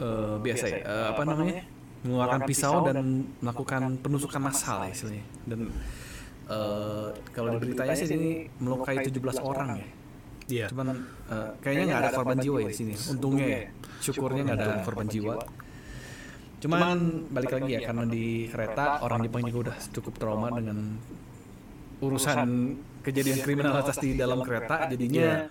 [0.02, 1.62] eh, biasa ya, eh, apa namanya?
[1.98, 5.26] mengeluarkan pisau dan melakukan penusukan massal ya istilahnya.
[5.46, 5.60] Dan
[6.50, 9.88] eh, kalau di beritanya sih ini melukai 17 orang ya.
[10.48, 10.66] Iya.
[10.74, 10.88] Cuman
[11.30, 12.94] eh, kayaknya nggak ada korban jiwa ya di sini.
[13.14, 13.62] Untungnya ya,
[14.02, 15.36] syukurnya nggak ada korban jiwa.
[16.58, 16.98] Cuman
[17.30, 20.98] balik lagi ya karena di kereta orang Jepang juga udah cukup trauma dengan
[22.02, 22.48] urusan
[23.02, 25.48] kejadian kriminalitas di dalam kereta jadinya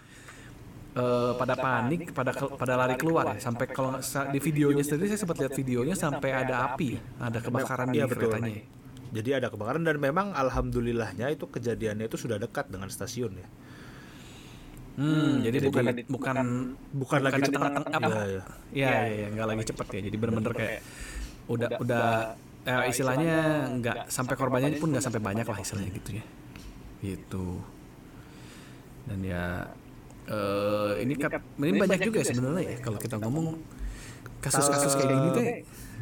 [0.95, 3.99] eh, pada panik pada pada lari keluar ya sampai kalau
[4.31, 8.07] di videonya sendiri saya sempat lihat videonya sampai ada api ya, ada kebakaran di Iya,
[8.09, 8.65] keretanya ya.
[9.07, 13.49] Jadi ada kebakaran dan memang alhamdulillahnya itu kejadiannya itu sudah dekat dengan stasiun ya.
[14.97, 16.37] Hmm, jadi, bukan bukan
[16.97, 17.69] Bukan lagi di cepat.
[17.69, 18.09] tengah-tengah apa?
[18.09, 18.43] Iya, iya.
[18.73, 20.01] Iya, iya, iya, nggak lagi cepet ya.
[20.09, 20.81] Jadi bener-bener kayak
[21.47, 22.07] udah udah
[22.67, 23.37] eh, istilahnya
[23.79, 26.25] nggak sampai korbannya pun nggak sampai banyak lah istilahnya gitu ya.
[27.01, 27.47] Gitu.
[29.07, 29.45] Dan ya
[30.27, 33.55] eh ini kan ini banyak juga ya sebenarnya ya kalau kita ngomong
[34.43, 35.45] kasus-kasus kayak gini tuh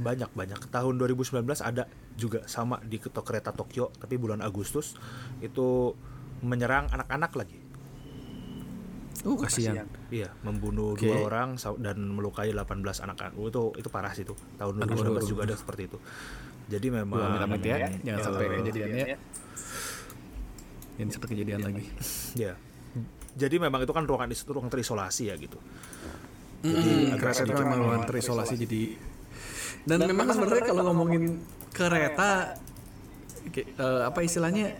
[0.00, 0.60] banyak banyak.
[0.72, 1.84] Tahun 2019 ada
[2.16, 4.96] juga sama di ketok kereta Tokyo tapi bulan Agustus
[5.44, 5.92] itu
[6.40, 7.58] menyerang anak-anak lagi.
[9.24, 9.88] Uh kasihan.
[10.12, 11.08] iya membunuh Oke.
[11.08, 12.68] dua orang dan melukai 18
[13.08, 13.32] anak-anak.
[13.40, 15.96] Oh, itu itu parah sih itu tahun 2019 juga ada seperti itu
[16.70, 19.06] jadi memang Wah, amit-amit ya, jangan eh, sampai kejadiannya.
[20.94, 21.84] Ini seperti kejadian lagi.
[22.38, 22.54] ya
[23.34, 25.58] jadi memang itu kan ruangan is- ruang terisolasi ya gitu.
[26.62, 28.82] Jadi kereta itu memang ruangan terisolasi jadi
[29.84, 31.44] dan, memang sebenarnya kalau ngomongin
[31.76, 32.56] kereta
[33.52, 34.72] eh, apa istilahnya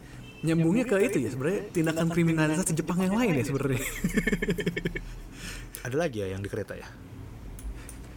[0.44, 3.84] nyambungnya ke itu ya sebenarnya tindakan kriminalitas di Jepang yang lain ya sebenarnya.
[5.84, 6.88] ada lagi ya yang di kereta ya?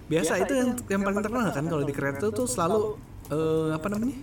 [0.08, 2.96] Biasa itu yang yang paling terkenal kan kalau di kereta tuh selalu
[3.30, 4.18] eh, apa namanya?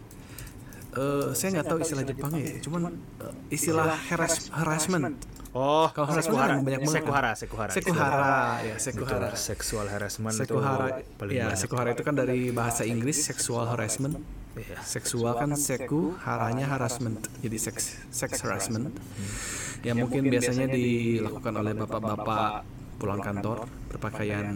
[0.95, 2.83] Eh, saya nggak tahu istilah Jepangnya ya, cuman
[3.19, 5.19] eh, istilah harass, harassment.
[5.51, 6.87] oh Kalau harassment kan banyak banget.
[6.87, 6.95] kan?
[7.03, 9.29] sekuhara sekuhara Sekuhara, ya Betul, sekuhara.
[9.35, 14.23] seksual harassment Sekuhara, itu paling ya banyak sekuhara itu kan dari bahasa Inggris sexual harassment.
[14.55, 14.79] Iya.
[14.87, 17.27] Seksual kan seku, haranya harassment.
[17.43, 18.95] Jadi sex sex harassment.
[19.83, 22.63] Ya mungkin biasanya dilakukan oleh bapak-bapak
[22.95, 24.47] pulang kantor berpakaian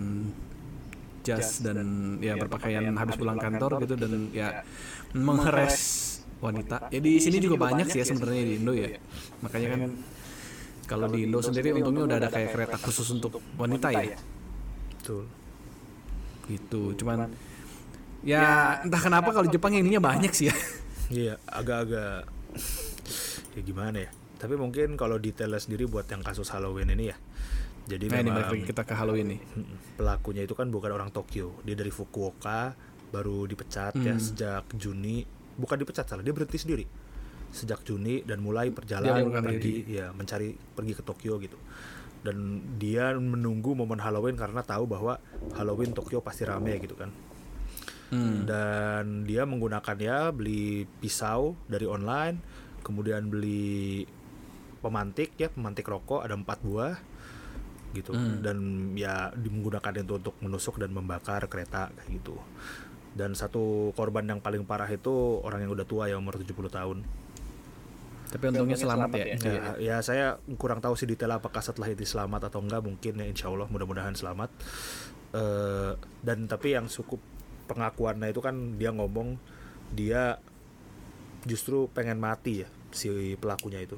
[1.27, 4.63] jas dan ya berpakaian habis pulang kantor gitu dan ya
[5.13, 5.77] mengheres
[6.39, 6.89] wanita.
[6.95, 8.97] Ya di sini juga banyak sih ya sebenarnya di Indo ya.
[9.43, 9.81] Makanya kan
[10.89, 14.17] kalau di Indo sendiri untungnya udah ada kayak kereta khusus untuk wanita ya
[14.99, 15.29] betul
[16.49, 17.29] gitu cuman
[18.25, 20.57] ya entah kenapa kalau Jepang yang ininya banyak sih ya
[21.09, 22.29] Iya, agak-agak
[23.57, 24.11] ya gimana ya.
[24.37, 27.17] Tapi mungkin kalau detailnya sendiri buat yang kasus Halloween ini ya.
[27.89, 30.91] Jadi nah ini memang balik lagi kita ke Halloween nih mm, pelakunya itu kan bukan
[30.93, 31.57] orang Tokyo.
[31.65, 32.77] Dia dari Fukuoka,
[33.09, 34.21] baru dipecat ya Hmm.
[34.21, 35.25] sejak Juni.
[35.57, 36.85] Bukan dipecat salah, dia berhenti sendiri.
[37.49, 41.57] Sejak Juni dan mulai perjalanan pergi ya mencari pergi ke Tokyo gitu.
[42.21, 42.37] Dan
[42.77, 45.17] dia menunggu momen Halloween karena tahu bahwa
[45.57, 47.09] Halloween Tokyo pasti rame gitu kan
[48.09, 48.49] Hmm.
[48.49, 52.41] dan dia menggunakan ya beli pisau dari online
[52.81, 54.09] kemudian beli
[54.81, 56.97] pemantik ya pemantik rokok ada empat buah
[58.01, 58.15] gitu.
[58.15, 58.41] Hmm.
[58.41, 58.57] dan
[58.95, 62.37] ya menggunakan itu untuk menusuk dan membakar kereta kayak gitu.
[63.19, 67.03] Dan satu korban yang paling parah itu orang yang udah tua ya umur 70 tahun.
[68.29, 69.25] Tapi untungnya selamat ya?
[69.41, 73.27] Ya, ya saya kurang tahu sih detail apakah setelah itu selamat atau enggak mungkin ya
[73.27, 74.53] insya Allah mudah-mudahan selamat.
[75.33, 75.93] Eh,
[76.25, 77.21] dan tapi yang cukup
[77.69, 79.37] pengakuannya itu kan dia ngomong
[79.93, 80.41] dia
[81.45, 83.97] justru pengen mati ya si pelakunya itu.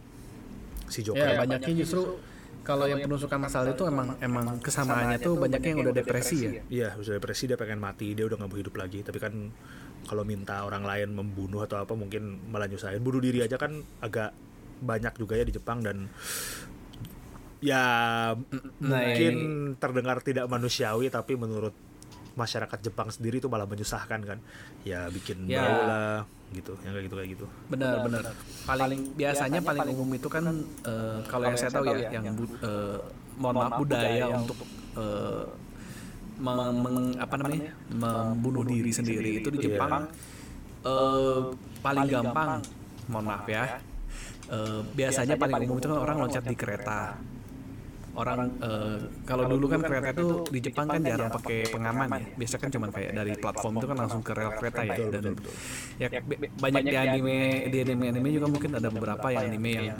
[0.91, 2.19] Si Joker ya banyaknya justru
[2.63, 6.89] kalau yang penusukan masal itu emang emang kesamaannya tuh banyaknya yang udah depresi ya Iya,
[7.01, 9.01] sudah depresi dia pengen mati, dia udah nggak mau hidup lagi.
[9.01, 9.33] Tapi kan
[10.07, 13.01] kalau minta orang lain membunuh atau apa mungkin malah nyusahin.
[13.01, 14.33] Bunuh diri aja kan agak
[14.81, 16.09] banyak juga ya di Jepang dan
[17.61, 17.85] ya
[18.33, 19.35] Nah, mungkin
[19.77, 21.77] terdengar tidak manusiawi tapi menurut
[22.41, 24.39] masyarakat Jepang sendiri itu malah menyusahkan kan.
[24.83, 25.61] Ya bikin Ya.
[25.61, 26.13] bau lah
[26.51, 27.47] gitu, yang kayak gitu kayak gitu.
[27.69, 28.23] benar benar
[28.67, 30.43] paling biasanya paling umum itu kan
[30.83, 32.99] eh, kalau yang saya tahu ya yang bu- eh,
[33.37, 34.59] mohon maaf budaya untuk
[34.97, 35.45] eh,
[36.37, 37.71] meng- meng- apa namanya?
[37.89, 40.11] membunuh diri sendiri itu di Jepang.
[40.83, 41.39] Eh,
[41.79, 42.59] paling gampang.
[43.07, 43.79] mohon maaf ya.
[44.49, 47.15] eh, biasanya paling umum itu kan orang loncat di kereta
[48.21, 52.21] orang eh, kalau dulu kan kereta itu di Jepang kan jarang pakai pengaman ya.
[52.37, 54.95] Biasa kan cuma kayak dari platform itu kan langsung ke rel kereta ya.
[55.09, 55.35] dan
[55.97, 56.09] ya
[56.61, 57.39] banyak di anime
[57.73, 59.99] di anime anime juga mungkin ada beberapa yang anime yang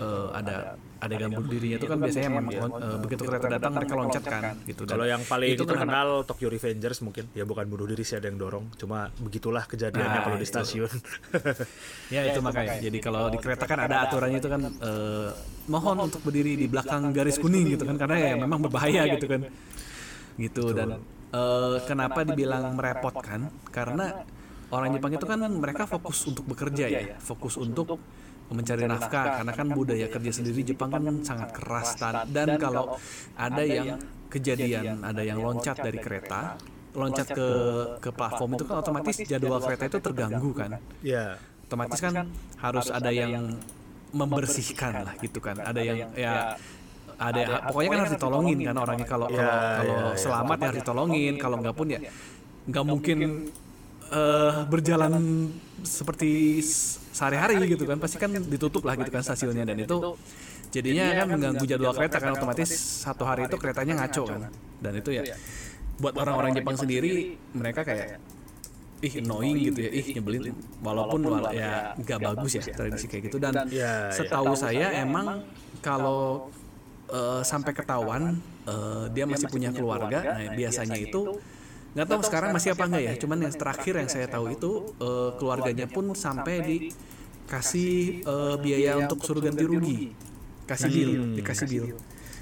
[0.00, 0.56] eh, ada
[1.00, 4.42] adegan bunuh dirinya itu kan biasanya memang lon- eh, begitu kereta datang mereka loncat kan.
[4.64, 4.82] gitu.
[4.84, 8.16] Dan Kalau yang paling itu kan terkenal Tokyo Revengers mungkin ya bukan bunuh diri sih
[8.16, 10.52] ada yang dorong, cuma begitulah kejadiannya Nah, kalau di itu.
[10.52, 10.92] stasiun.
[12.14, 12.76] Ya itu makanya.
[12.76, 15.30] Jadi kalau di kereta kan ada aturannya itu kan eh,
[15.66, 19.40] mohon untuk berdiri di belakang garis kuning gitu kan karena ya memang berbahaya gitu kan.
[20.36, 20.64] Gitu.
[20.72, 23.48] Dan eh, kenapa dibilang merepotkan?
[23.70, 24.20] Karena
[24.68, 27.96] orang Jepang itu kan mereka fokus untuk bekerja ya, fokus untuk
[28.50, 32.98] mencari nafkah karena kan budaya kerja sendiri Jepang kan sangat keras dan, dan kalau
[33.38, 36.58] ada yang kejadian ada yang loncat dari kereta
[36.90, 37.48] loncat ke
[38.02, 40.70] ke platform itu kan otomatis jadwal kereta itu terganggu kan?
[41.06, 41.38] ya.
[41.70, 42.26] otomatis kan
[42.58, 43.54] harus ada yang
[44.10, 46.58] membersihkan lah gitu kan ada yang ya
[47.20, 49.06] ada pokoknya kan harus ditolongin kan orangnya.
[49.06, 50.16] Kalau Ya, kalau kalau ya, ya.
[50.16, 52.00] selamat ya harus ditolongin kalau nggak pun ya
[52.64, 53.18] nggak mungkin
[54.08, 55.14] eh, berjalan
[55.84, 56.64] seperti
[57.10, 57.96] sehari-hari gitu kan.
[57.98, 59.64] Pasti kan ditutup lah gitu kan stasiunnya.
[59.66, 59.96] Dan itu
[60.70, 62.32] jadinya kan mengganggu jadwal kereta kan.
[62.32, 62.70] otomatis
[63.02, 64.40] satu hari itu keretanya ngaco kan.
[64.78, 65.26] dan itu ya
[65.98, 68.22] buat orang-orang Jepang sendiri mereka kayak
[69.02, 69.90] ih annoying gitu ya.
[69.90, 70.54] ih nyebelin.
[70.78, 73.36] walaupun wala- ya nggak bagus ya tradisi kayak gitu.
[73.42, 73.92] Dan Ya, ya.
[74.14, 75.42] setahu saya emang
[75.82, 76.48] kalau
[77.10, 78.38] eh, sampai ketahuan
[78.70, 81.34] eh, dia masih punya keluarga nah biasanya itu
[81.90, 84.70] nggak tahu sekarang masih apa enggak ya cuman yang terakhir yang saya tahu itu
[85.02, 89.98] eh, keluarganya pun sampai dikasih eh, biaya untuk suruh ganti rugi.
[90.70, 91.86] kasih bill dikasih bill.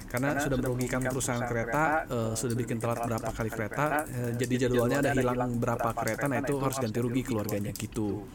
[0.09, 5.01] karena sudah merugikan perusahaan kereta eh, sudah bikin telat berapa kali kereta eh, jadi jadwalnya
[5.01, 8.29] ada hilang berapa kereta nah itu harus ganti rugi keluarganya gitu.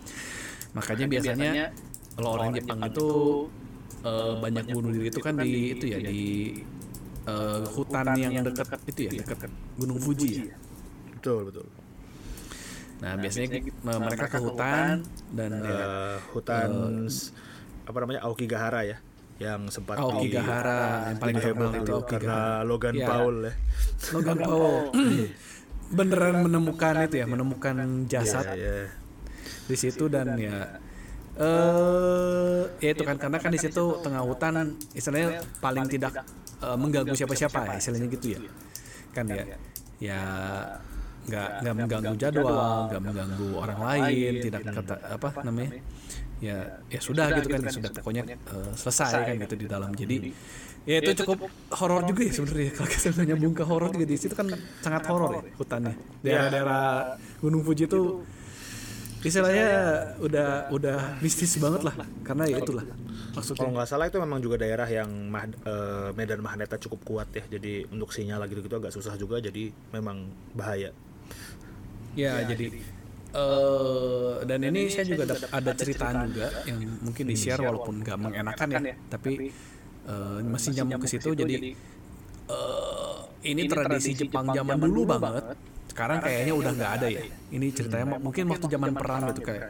[0.73, 1.69] makanya biasanya
[2.17, 3.09] kalau orang Jepang itu
[4.01, 6.25] eh, banyak bunuh diri itu kan di itu ya di
[7.29, 9.45] eh, hutan yang dekat itu ya dekat
[9.77, 10.62] Gunung Fuji ya
[11.23, 11.67] Betul, betul.
[12.99, 16.71] nah biasanya eh, mereka ke hutan dan ya, Eh, hutan
[17.07, 17.31] s-
[17.83, 18.99] apa namanya Aokigahara ya
[19.39, 23.07] yang sempat Aokigahara yang paling terkenal itu dulu karena Logan Ya.
[23.07, 23.53] Paul ya.
[24.11, 24.75] Logan Paul.
[25.95, 27.75] Beneran menemukan itu ya menemukan
[28.07, 28.75] jasad Ya, ya.
[29.63, 30.79] di situ dan ya.
[31.39, 36.19] eh ya itu kan karena kan di situ tengah hutan istilahnya paling tidak
[36.59, 38.39] eh, mengganggu siapa-siapa ya, istilahnya gitu ya.
[39.15, 39.55] kan ya.
[40.03, 40.19] Ya
[41.23, 42.55] nggak nggak mengganggu jadwal
[42.91, 45.71] nggak mengganggu orang lain tidak kata apa namanya
[46.43, 46.57] ya
[46.91, 49.89] ya sudah gitu kan ya sudah pokoknya eh, selesai kan gitu di dalam.
[49.95, 50.15] Jadi
[50.83, 51.47] ya itu cukup
[51.79, 54.47] horor juga ya sebenarnya kalau kita nyambung ke horor juga di situ kan
[54.83, 55.41] sangat horor ya.
[55.55, 58.19] hutannya daerah-daerah Gunung Fuji itu
[59.23, 59.67] istilahnya
[60.19, 61.95] udah udah mistis banget lah
[62.27, 63.65] karena ya itulah Kalau maksudnya.
[63.71, 67.41] Nggak salah itu memang juga daerah yang mah- eh, medan magnetnya cukup kuat ya.
[67.49, 69.41] Jadi untuk sinyal gitu-gitu agak susah juga.
[69.41, 70.93] Jadi memang bahaya.
[72.13, 72.65] Ya, jadi
[73.33, 78.17] eh dan ini saya juga ada, ada ceritaan juga yang mungkin di share walaupun nggak
[78.21, 79.49] mengenakan ya tapi
[80.05, 81.29] eh, masih nyambung ke situ.
[81.33, 81.73] jadi
[82.53, 85.57] eh ini tradisi Jepang zaman dulu banget.
[85.93, 87.21] sekarang kayaknya udah nggak ada ya.
[87.53, 89.63] ini ceritanya mu- mungkin waktu zaman perang gitu kayak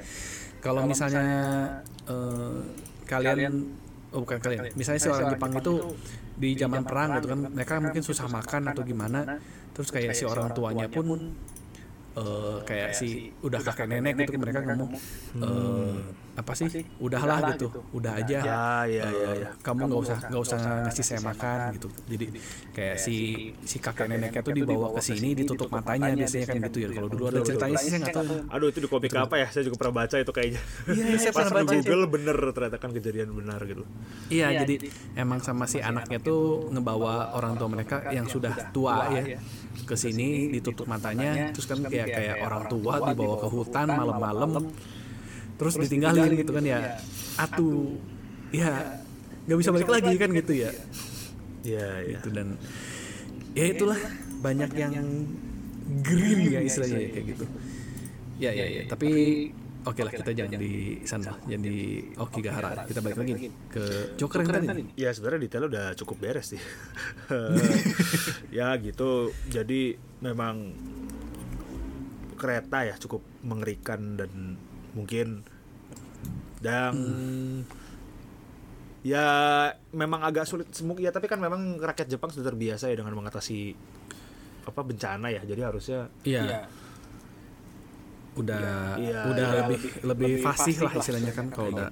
[0.59, 1.27] kalau misalnya
[3.07, 3.53] kalian
[4.13, 4.61] oh bukan kalian.
[4.75, 5.73] misalnya si orang Jepang itu
[6.33, 9.39] di zaman perang gitu kan mereka mungkin susah makan atau gimana
[9.73, 11.33] terus kayak si orang tuanya pun
[12.17, 14.91] eh, kayak si udah kakek nenek gitu mereka ngomong
[15.41, 15.93] eh,
[16.33, 16.67] apa sih?
[16.97, 17.69] Udahlah gitu.
[17.93, 18.39] udah aja.
[18.41, 19.49] Ya, ya, ya, ya.
[19.61, 20.57] kamu nggak usah nggak usah
[20.89, 21.87] ngasih saya makan gitu.
[22.09, 22.25] Jadi
[22.73, 23.15] kayak si
[23.61, 26.87] si kakek neneknya tuh dibawa ke sini ditutup matanya biasanya kan gitu ya.
[26.93, 29.47] kalau dulu ada ceritanya sih saya nggak tahu Aduh itu di komik apa ya?
[29.53, 30.61] Saya juga pernah baca itu kayaknya.
[30.89, 31.85] Iya, saya Pas pernah baca itu.
[31.85, 33.83] Google bener ternyata kan kejadian benar gitu.
[34.33, 34.75] Iya, jadi
[35.13, 39.37] emang sama si anaknya tuh ngebawa orang tua mereka yang sudah tua ya
[39.83, 44.69] ke sini ditutup matanya, terus kan kayak kayak orang tua dibawa ke hutan malam-malam,
[45.59, 46.97] terus ditinggalin gitu kan ya,
[47.37, 47.97] atuh,
[48.49, 48.99] ya
[49.43, 50.71] nggak bisa balik lagi kan gitu ya,
[51.63, 52.19] Iya, iya.
[52.19, 52.47] gitu dan
[53.53, 53.99] ya itulah
[54.43, 55.07] banyak yang
[56.03, 57.45] green ya istilahnya ya, kayak gitu.
[58.41, 59.09] Ya ya ya, tapi
[59.83, 61.77] oke lah kita jangan di sana, jangan di
[62.17, 62.87] Okigahara.
[62.87, 63.33] Kita balik lagi
[63.69, 63.83] ke
[64.17, 64.83] Joker yang tadi.
[64.97, 66.61] Ya sebenarnya detailnya udah cukup beres sih.
[68.57, 69.31] ya gitu.
[69.51, 70.73] Jadi memang
[72.39, 74.59] kereta ya cukup mengerikan dan
[74.93, 75.43] mungkin.
[76.63, 76.95] Dan
[79.03, 79.27] ya
[79.91, 83.75] memang agak sulit mungkin ya tapi kan memang rakyat Jepang sudah terbiasa ya dengan mengatasi
[84.63, 85.41] apa bencana ya.
[85.43, 86.65] Jadi harusnya Iya.
[88.33, 91.89] Udah Iya, udah iya, lebih lebih fasih lah istilahnya kan kalau udah.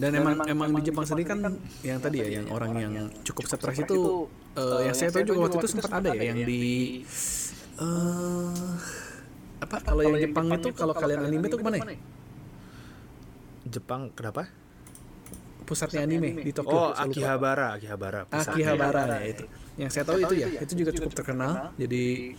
[0.00, 1.38] Dan emang emang di Jepang sendiri kan
[1.84, 5.56] yang tadi ya yang orang yang cukup stres itu eh, yang saya tahu juga waktu
[5.60, 6.60] itu sempat ada ya yang di
[7.80, 8.72] eh
[9.60, 11.96] apa kalau yang Jepang itu kalau kalian anime itu ke mana ya?
[13.70, 14.50] Jepang kenapa
[15.62, 16.74] pusatnya anime di Tokyo.
[16.74, 16.90] Oh.
[16.90, 18.26] Akihabara, Akihabara.
[18.26, 18.74] pusatnya.
[18.74, 19.44] Akihabara ya itu.
[19.78, 21.52] Yang saya tahu itu ya, itu juga cukup terkenal.
[21.78, 22.34] Jadi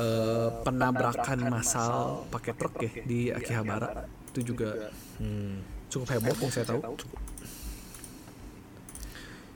[0.00, 4.88] eh, penabrakan massal pakai truk ya di Akihabara itu juga
[5.20, 5.60] Hmm.
[5.86, 6.80] cukup heboh yang saya tahu.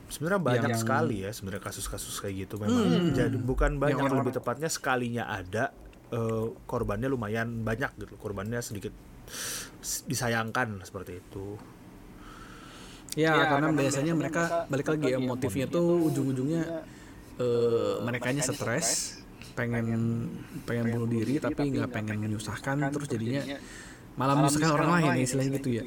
[0.05, 3.11] Sebenarnya banyak Yang- sekali ya sebenarnya kasus-kasus kayak gitu memang.
[3.11, 5.73] Jadi bukan banyak, orang- lebih tepatnya sekalinya ada
[6.05, 8.13] eh, korbannya lumayan banyak gitu.
[8.15, 8.93] Korbannya sedikit
[10.09, 11.57] disayangkan seperti itu.
[13.15, 16.83] Ya, karena biasanya mereka balik lagi ya motifnya tuh ujung-ujungnya
[17.35, 19.19] eh merekanya stres,
[19.55, 20.27] pengen
[20.67, 23.43] pengen bunuh diri tapi nggak pengen menyusahkan terus jadinya
[24.19, 25.83] malah menyusahkan orang lain ya, istilahnya gitu ya.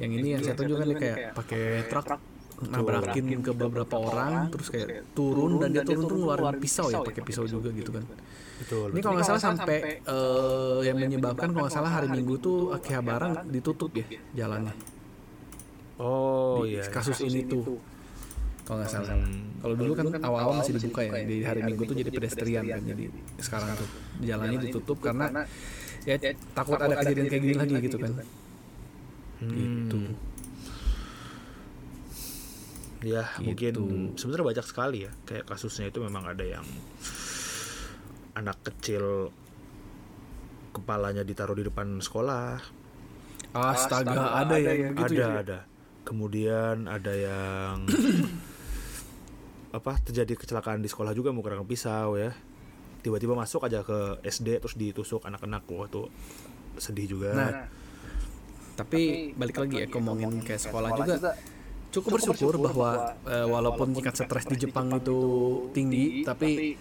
[0.00, 5.10] Yang ini yang saya tunjukkan nih kayak pakai truk nabrakin ke beberapa orang terus kayak
[5.12, 8.04] turun dan dia turun tuh ngeluarin pisau ya pakai pisau juga gitu kan.
[8.54, 8.94] Betul.
[8.94, 13.42] Ini kalau nggak salah sampai eh, yang menyebabkan kalau nggak salah hari Minggu tuh Akihabara
[13.50, 14.74] ditutup ya jalannya.
[15.98, 16.86] Oh di iya.
[16.90, 17.78] kasus ini tuh
[18.64, 19.18] kalau nggak salah
[19.60, 23.04] kalau dulu kan awal-awal masih dibuka ya di hari minggu tuh jadi pedestrian kan jadi
[23.38, 23.88] sekarang tuh
[24.24, 25.44] jalannya ditutup karena
[26.08, 26.16] ya
[26.56, 28.12] takut ada kejadian kayak gini lagi gitu kan
[29.34, 29.50] Hmm.
[29.50, 29.98] gitu
[33.04, 33.44] Ya, Gitu.
[33.44, 33.74] mungkin
[34.16, 35.12] sebenarnya banyak sekali ya.
[35.28, 36.64] Kayak kasusnya itu memang ada yang
[38.34, 39.30] anak kecil
[40.74, 42.58] kepalanya ditaruh di depan sekolah.
[43.54, 45.58] astaga ada ya yang ada gitu ya ada.
[46.02, 47.86] Kemudian ada yang
[49.78, 52.34] apa terjadi kecelakaan di sekolah juga menggunakan pisau ya.
[53.06, 56.10] Tiba-tiba masuk aja ke SD terus ditusuk anak-anak waktu
[56.82, 57.30] sedih juga.
[57.30, 57.52] nah
[58.74, 61.38] tapi balik lagi ya ngomongin kayak sekolah juga
[61.94, 65.18] cukup bersyukur bahwa eh, walaupun tingkat stres di Jepang itu
[65.70, 66.74] tinggi tapi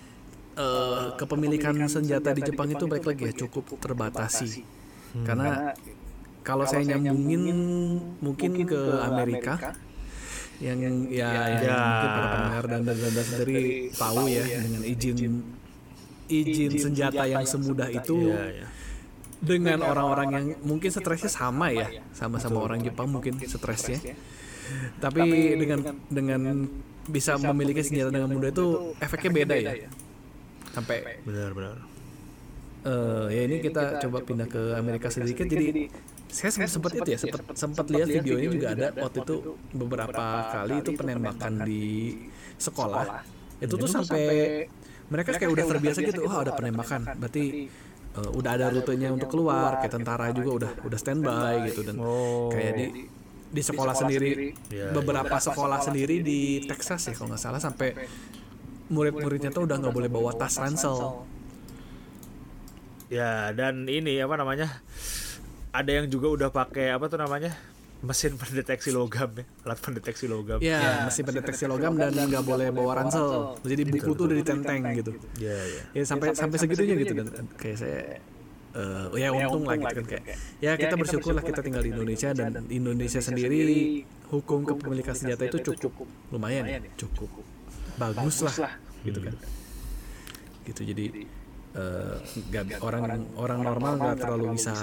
[0.58, 4.66] eh, kepemilikan senjata di Jepang itu balik lagi ya cukup terbatasi
[5.22, 5.78] karena
[6.42, 7.56] kalau saya nyambungin
[8.20, 9.78] mungkin ke Amerika
[10.62, 11.76] yang ya, yang Ya.
[11.76, 13.60] mungkin para pendengar dan dan, dan, sendiri
[13.94, 15.18] tahu ya dengan izin
[16.30, 18.68] izin senjata yang semudah itu Iya, iya.
[19.44, 24.00] Dengan orang-orang yang mungkin stresnya sama ya sama-sama orang Jepang mungkin stresnya.
[25.04, 26.42] Tapi dengan dengan
[27.04, 29.74] bisa memiliki senjata dengan mudah itu efeknya beda ya.
[30.72, 31.78] sampai Benar-benar.
[32.84, 35.46] eh ya ini kita coba pindah ke Amerika sedikit.
[35.48, 35.92] Jadi
[36.34, 39.36] saya sempat sempat itu ya sempat sempat lihat videonya juga ada waktu itu
[39.76, 41.84] beberapa kali itu penembakan di
[42.58, 43.22] sekolah.
[43.64, 44.26] itu tuh sampai
[45.08, 47.16] mereka kayak udah terbiasa gitu oh ada penembakan.
[47.16, 47.70] berarti
[48.14, 52.50] eh, udah ada rutenya untuk keluar kayak tentara juga udah udah standby gitu dan Oh.
[52.50, 52.86] kayak di
[53.54, 57.94] di sekolah sendiri Ya, beberapa sekolah sendiri di Texas ya kalau nggak salah sampai
[58.88, 61.26] murid-muridnya tuh udah nggak boleh bawa tas ransel
[63.08, 64.82] Ya, dan ini apa namanya?
[65.70, 67.54] Ada yang juga udah pakai apa tuh namanya?
[68.04, 70.60] Mesin pendeteksi logam ya, alat pendeteksi logam.
[70.60, 73.56] Ya, masih pendeteksi logam dan nggak boleh bawa ransel.
[73.64, 75.12] Jadi buku tuh udah ditenteng gitu.
[75.40, 75.82] Ya, ya.
[75.96, 78.20] Ya sampai sampai segitunya gitu dan kayak saya
[78.74, 80.24] eh ya untung lah gitu kan kayak
[80.58, 84.02] ya kita bersyukur lah kita tinggal di Indonesia dan Indonesia sendiri
[84.34, 86.10] hukum kepemilikan senjata itu cukup.
[86.34, 87.30] lumayan ya cukup.
[88.02, 88.74] Bagus lah
[89.06, 89.36] gitu kan.
[90.66, 91.06] Gitu jadi
[91.74, 92.16] eh,
[92.50, 94.74] nggak orang orang normal nggak terlalu bisa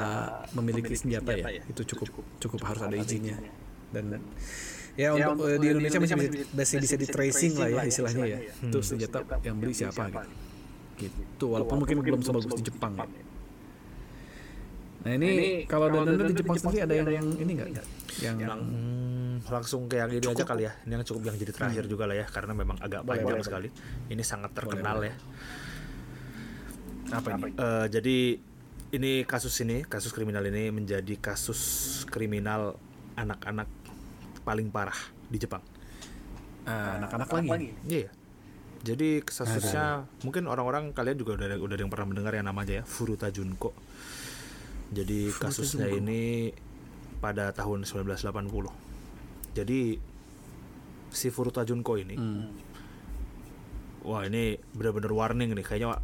[0.55, 1.62] memiliki senjata ya?
[1.64, 2.09] itu cukup
[2.42, 3.38] cukup harus ada izinnya.
[3.90, 4.22] dan
[4.98, 8.38] ya untuk eh, di Indonesia masih bisa, masih bisa di tracing lah ya istilahnya ya.
[8.42, 10.20] itu senjata yang beli siapa gitu.
[10.98, 11.46] gitu.
[11.57, 12.92] Walaupun mungkin belum sebagus di Jepang.
[12.98, 13.07] ya.
[15.00, 17.87] Nah ini kalau dan di Jepang sendiri ada yang, yang ini nggak?
[18.20, 20.72] yang Hmm, langsung ke yang ini aja kali ya.
[20.85, 23.68] Ini yang cukup yang jadi terakhir juga lah ya, karena memang agak panjang sekali.
[24.12, 25.14] Ini sangat terkenal ya.
[27.11, 27.53] Apa ini?
[27.55, 28.16] Eh, jadi
[28.90, 31.61] ini kasus ini, kasus kriminal ini menjadi kasus
[32.07, 32.75] kriminal
[33.14, 33.68] anak-anak
[34.42, 34.96] paling parah
[35.31, 35.62] di Jepang.
[36.66, 37.70] Ah, anak-anak lagi.
[37.87, 38.11] Iya.
[38.81, 43.29] Jadi kasusnya mungkin orang-orang kalian juga udah udah yang pernah mendengar yang namanya ya Furuta
[43.29, 43.77] Junko.
[44.90, 46.50] Jadi kasusnya ini
[47.21, 48.73] pada tahun 1980.
[49.52, 50.00] Jadi
[51.13, 52.48] si Furuta Junko ini, Hmm.
[54.00, 55.67] wah ini benar-benar warning nih.
[55.67, 56.00] Kayaknya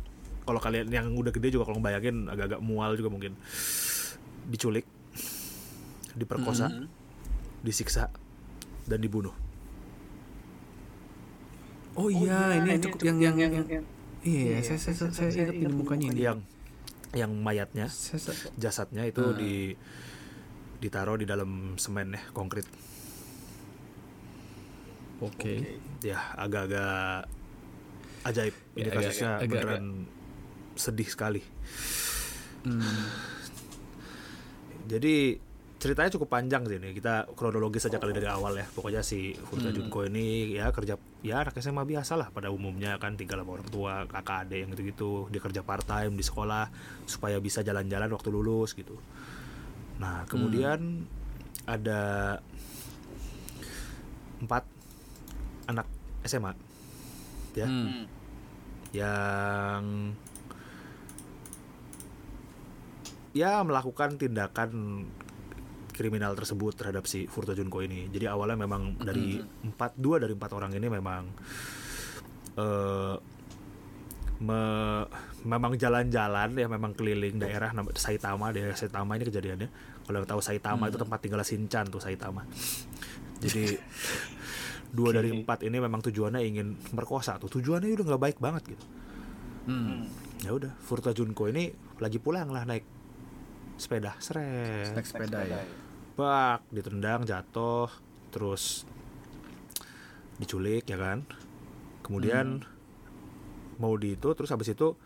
[0.47, 3.35] kalau kalian yang udah gede juga kalau bayangin agak-agak mual juga mungkin.
[4.47, 4.87] Diculik,
[6.15, 6.71] diperkosa,
[7.61, 8.15] disiksa,
[8.87, 9.35] dan dibunuh.
[11.93, 13.85] Oh iya, ini yang cukup yang yang yang, yang
[14.23, 16.21] iya, saya saya saya, saya ingat ini mukanya ini.
[16.21, 16.39] Yang
[17.17, 19.73] yang mayatnya Saya, saya- jasadnya itu di
[20.77, 22.69] ditaruh di dalam semen ya konkrit
[25.17, 25.81] Oke.
[26.05, 27.25] ya agak-agak
[28.23, 29.85] ajaib ini Ya, agak- kasusnya agak- beneran
[30.77, 31.43] sedih sekali
[32.67, 32.83] Hmm.
[34.87, 35.39] jadi
[35.77, 36.91] ceritanya cukup panjang sih ini.
[36.97, 38.67] Kita kronologis saja kali dari awal ya.
[38.67, 43.15] Pokoknya si Furta Junko ini ya kerja ya anak SMA biasa lah pada umumnya kan
[43.15, 45.13] tinggal sama orang tua, kakak adik yang gitu-gitu.
[45.31, 46.73] Dia kerja part time di sekolah
[47.07, 48.99] supaya bisa jalan-jalan waktu lulus gitu.
[50.03, 51.07] Nah, kemudian
[51.71, 52.37] ada
[54.43, 54.65] empat
[55.67, 55.87] anak
[56.27, 56.53] SMA
[57.55, 58.05] ya Hmm.
[58.91, 59.83] yang
[63.37, 65.05] ya melakukan tindakan
[65.93, 68.09] kriminal tersebut terhadap si Furto Junko ini.
[68.09, 71.23] Jadi awalnya memang dari empat dua dari empat orang ini memang
[72.57, 73.15] eh
[74.37, 75.09] me-
[75.45, 79.69] memang jalan-jalan ya memang keliling daerah Saitama daerah Saitama ini kejadiannya.
[80.05, 82.45] Kalau yang tahu Saitama itu tempat tinggal Shinchan tuh Saitama.
[83.41, 83.77] Jadi
[84.97, 88.87] dua dari empat ini memang tujuannya ingin merkosa tuh tujuannya udah nggak baik banget gitu
[89.67, 90.07] Hmm.
[90.47, 91.67] ya udah Furta Junko ini
[91.99, 92.96] lagi pulang lah naik
[93.77, 94.93] sepeda seret.
[94.93, 95.61] Naik sepeda ya.
[96.13, 97.93] bak ditendang jatuh
[98.29, 98.89] terus
[100.37, 101.25] diculik ya kan?
[102.01, 102.63] Kemudian
[103.77, 104.97] mau di itu terus habis itu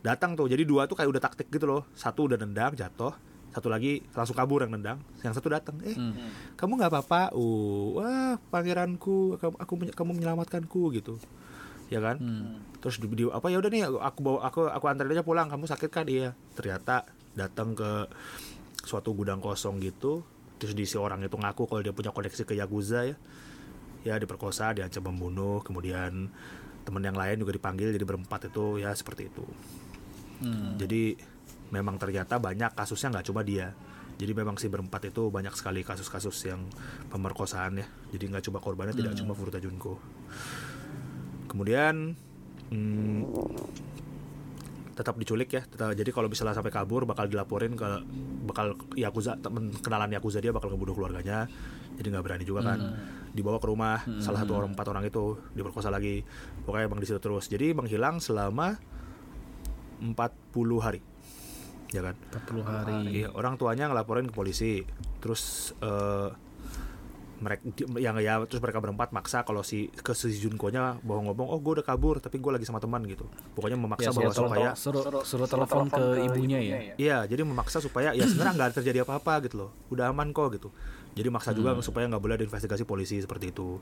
[0.00, 0.46] datang tuh.
[0.46, 1.82] Jadi dua tuh kayak udah taktik gitu loh.
[1.92, 3.12] Satu udah nendang jatuh.
[3.50, 4.98] Satu lagi langsung kabur yang nendang.
[5.20, 6.16] Yang satu datang eh Hmm.
[6.54, 7.22] kamu nggak apa-apa?
[7.32, 11.16] Uh wah pangeranku kamu aku menye- kamu menyelamatkanku gitu.
[11.88, 12.16] Ya kan?
[12.16, 12.56] Hmm.
[12.80, 15.64] terus di, di- apa ya udah nih aku bawa aku aku anterin aja pulang kamu
[15.64, 16.04] sakit kan?
[16.04, 16.32] Iya.
[16.52, 17.04] Ternyata
[17.34, 18.08] datang ke
[18.84, 20.22] suatu gudang kosong gitu
[20.58, 23.16] terus diisi orang itu ngaku kalau dia punya koneksi ke yakuza ya.
[24.04, 26.28] Ya diperkosa diancam membunuh kemudian
[26.84, 29.44] teman yang lain juga dipanggil jadi berempat itu ya seperti itu.
[30.34, 30.74] Hmm.
[30.74, 31.14] jadi
[31.70, 33.72] memang ternyata banyak kasusnya nggak cuma dia.
[34.14, 36.62] Jadi memang si berempat itu banyak sekali kasus-kasus yang
[37.10, 37.86] pemerkosaan ya.
[38.14, 39.98] Jadi nggak cuma korbannya tidak cuma Furuta Junko.
[41.50, 42.14] Kemudian
[42.70, 43.20] hmm,
[44.94, 45.62] tetap diculik ya.
[45.66, 47.86] Tetap, jadi kalau misalnya sampai kabur bakal dilaporin ke
[48.46, 51.50] bakal yakuza temen kenalan yakuza dia bakal ngebunuh keluarganya.
[51.94, 52.78] Jadi nggak berani juga kan.
[53.34, 56.22] Dibawa ke rumah salah satu orang empat orang itu diperkosa lagi.
[56.62, 57.50] Pokoknya emang di situ terus.
[57.50, 58.78] Jadi menghilang selama
[60.00, 60.14] 40
[60.78, 61.02] hari.
[61.90, 62.14] Ya kan?
[62.30, 62.96] 40 hari.
[63.10, 64.86] Iya, orang tuanya ngelaporin ke polisi.
[65.18, 66.30] Terus eh
[67.42, 67.62] mereka
[67.98, 71.80] yang ya terus mereka berempat maksa kalau si ke si Junko-nya bohong ngomong, "Oh, gue
[71.80, 73.26] udah kabur, tapi gue lagi sama teman" gitu.
[73.58, 76.76] Pokoknya memaksa Ya, bahwa suruh, supaya suruh, suruh telepon ke ibunya ya.
[76.94, 79.70] Iya, jadi memaksa supaya ya sebenarnya nggak terjadi apa-apa gitu loh.
[79.90, 80.70] Udah aman kok gitu.
[81.14, 83.78] Jadi maksa juga supaya nggak boleh diinvestigasi polisi seperti itu.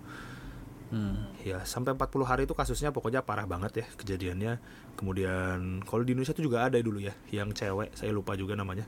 [0.92, 1.32] Hmm.
[1.40, 4.60] Ya, sampai 40 hari itu kasusnya pokoknya parah banget ya kejadiannya.
[4.92, 8.84] Kemudian kalau di Indonesia itu juga ada dulu ya, yang cewek, saya lupa juga namanya.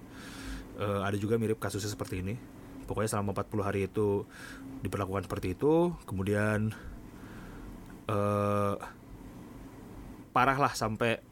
[0.77, 2.37] Eh, ada juga mirip kasusnya seperti ini.
[2.85, 4.29] Pokoknya selama 40 hari itu
[4.81, 6.73] diperlakukan seperti itu, kemudian
[8.05, 8.75] eh
[10.35, 11.23] parah lah sampai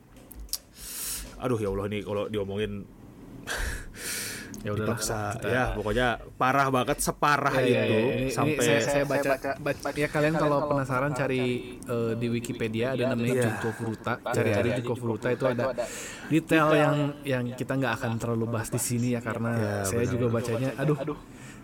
[1.37, 2.87] aduh ya Allah nih kalau diomongin
[4.63, 8.15] Ya udah dipaksa ya pokoknya parah banget separah Ya, ya, itu ya.
[8.15, 11.43] Ini, sampai ini saya, saya baca, baca, ya kalian kalau penasaran cari
[11.83, 13.45] eh, di Wikipedia ada namanya Iya.
[13.51, 14.23] Junko Furuta.
[14.23, 15.75] Cari aja Junko Furuta itu ada
[16.31, 16.95] detail yang
[17.27, 20.95] yang kita nggak akan terlalu bahas di sini ya karena saya juga bacanya aduh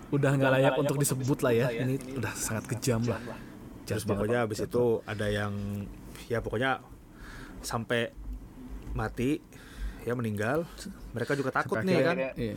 [0.09, 1.67] udah nggak layak untuk disebut lah ya.
[1.73, 3.21] Ini udah sangat kejam lah.
[3.85, 5.85] Terus pokoknya habis itu ada yang
[6.29, 6.85] ya pokoknya
[7.65, 8.13] sampai
[8.93, 9.41] mati
[10.05, 10.65] ya meninggal.
[11.13, 12.17] Mereka juga takut nih kan.
[12.37, 12.55] Iya.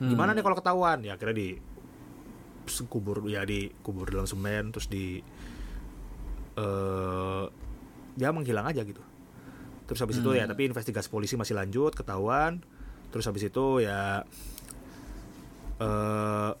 [0.00, 1.04] Gimana nih kalau ketahuan?
[1.04, 1.48] Ya akhirnya di
[2.88, 5.20] kubur ya di kubur dalam semen terus di
[6.56, 7.44] eh
[8.16, 9.04] ya menghilang aja gitu.
[9.84, 12.64] Terus habis itu ya tapi investigasi polisi masih lanjut ketahuan.
[13.12, 14.24] Terus habis itu ya
[15.80, 16.52] eh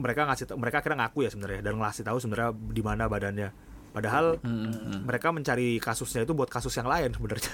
[0.00, 3.48] mereka ngasih mereka akhirnya ngaku ya sebenarnya dan ngasih tahu sebenarnya di mana badannya.
[3.90, 4.38] Padahal
[5.02, 7.52] mereka mencari kasusnya itu buat kasus yang lain sebenarnya.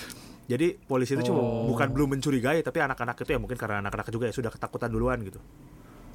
[0.52, 4.28] Jadi polisi itu cuma bukan belum mencurigai tapi anak-anak itu ya mungkin karena anak-anak juga
[4.28, 5.40] ya sudah ketakutan duluan gitu.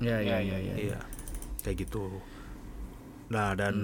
[0.03, 0.75] Ya ya ya ya.
[0.77, 0.99] Iya.
[1.65, 2.21] Kayak gitu.
[3.29, 3.75] Nah, dan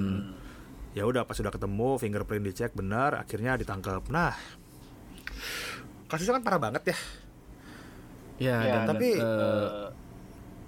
[0.98, 4.06] ya udah pas sudah ketemu fingerprint dicek benar akhirnya ditangkap.
[4.10, 4.34] Nah,
[6.10, 6.98] kasusnya kan parah banget ya.
[8.36, 9.95] Ya, dan tapi, eh,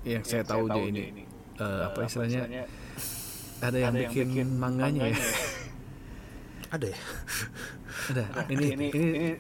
[0.08, 1.28] yang saya tahu dia ini
[1.60, 2.66] eh, apa istilahnya
[3.58, 5.18] ada yang bikin manganya ya.
[6.68, 6.99] Ada ya?
[8.12, 8.24] Ada.
[8.51, 8.89] Ini, ini,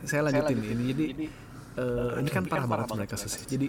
[0.07, 0.83] saya lanjutin ini.
[0.89, 1.05] Jadi
[1.77, 3.45] eh, ini kan parah banget sebenarnya kasusnya.
[3.45, 3.67] Jadi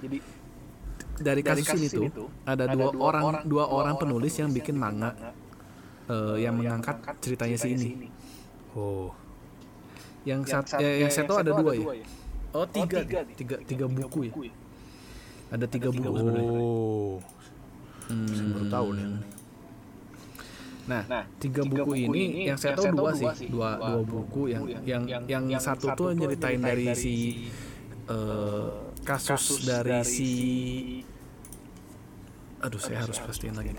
[1.18, 5.10] dari kasus ini tuh ada dua orang dua orang penulis yang bikin manga
[6.08, 8.08] eh, yang mengangkat ceritanya si ini.
[8.78, 9.10] Oh.
[10.26, 11.86] Yang sat, ya, yang saya tahu ada dua ya.
[12.56, 13.36] Oh tiga, nih.
[13.36, 14.32] tiga tiga buku ya.
[15.48, 16.52] Ada tiga buku sebenarnya.
[16.52, 17.16] Oh.
[18.08, 19.06] Saya baru tahu nih.
[20.88, 21.02] Nah,
[21.36, 25.92] tiga buku ini yang saya tahu dua sih, dua dua buku yang yang yang satu
[25.92, 27.14] tuh nyeritain dari si
[28.08, 28.68] eh,
[29.04, 30.32] kasus dari si
[32.58, 33.70] aduh saya harus pastiin lagi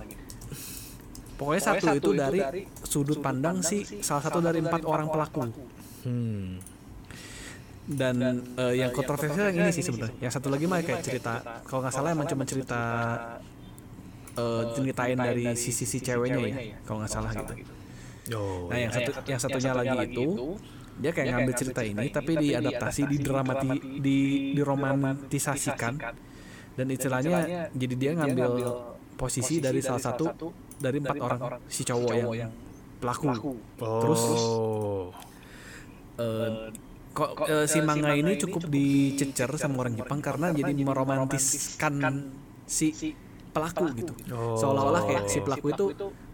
[1.41, 2.39] pokoknya satu itu dari
[2.80, 5.51] sudut pandang si salah satu dari empat orang pelaku
[5.99, 6.63] Hmm.
[7.90, 10.14] Dan eh, yang kontroversial yang ini sih sebenarnya.
[10.22, 12.82] yang satu lagi mah kayak cerita kalau nggak salah emang cuma cerita
[14.38, 16.78] eh, ceritain dari sisi si ceweknya ya.
[16.86, 17.54] kalau nggak salah gitu.
[18.38, 18.70] Oh.
[18.70, 20.54] nah yang satu yang satunya lagi itu
[21.02, 24.18] dia kayak ngambil cerita ini tapi diadaptasi didramati di
[24.54, 25.94] diromantisasikan.
[26.78, 28.52] dan istilahnya jadi dia ngambil
[29.18, 32.54] posisi dari salah satu dari empat orang si cowok yang
[33.02, 33.58] pelaku.
[33.82, 34.00] Oh.
[34.06, 34.24] terus
[36.22, 36.70] eh,
[37.20, 41.93] kok eh, si manga ini cukup dicecer sama orang Jepang karena jadi meromantiskan
[42.65, 42.93] si
[43.49, 44.53] pelaku gitu Oh.
[44.53, 45.86] seolah-olah kayak si pelaku itu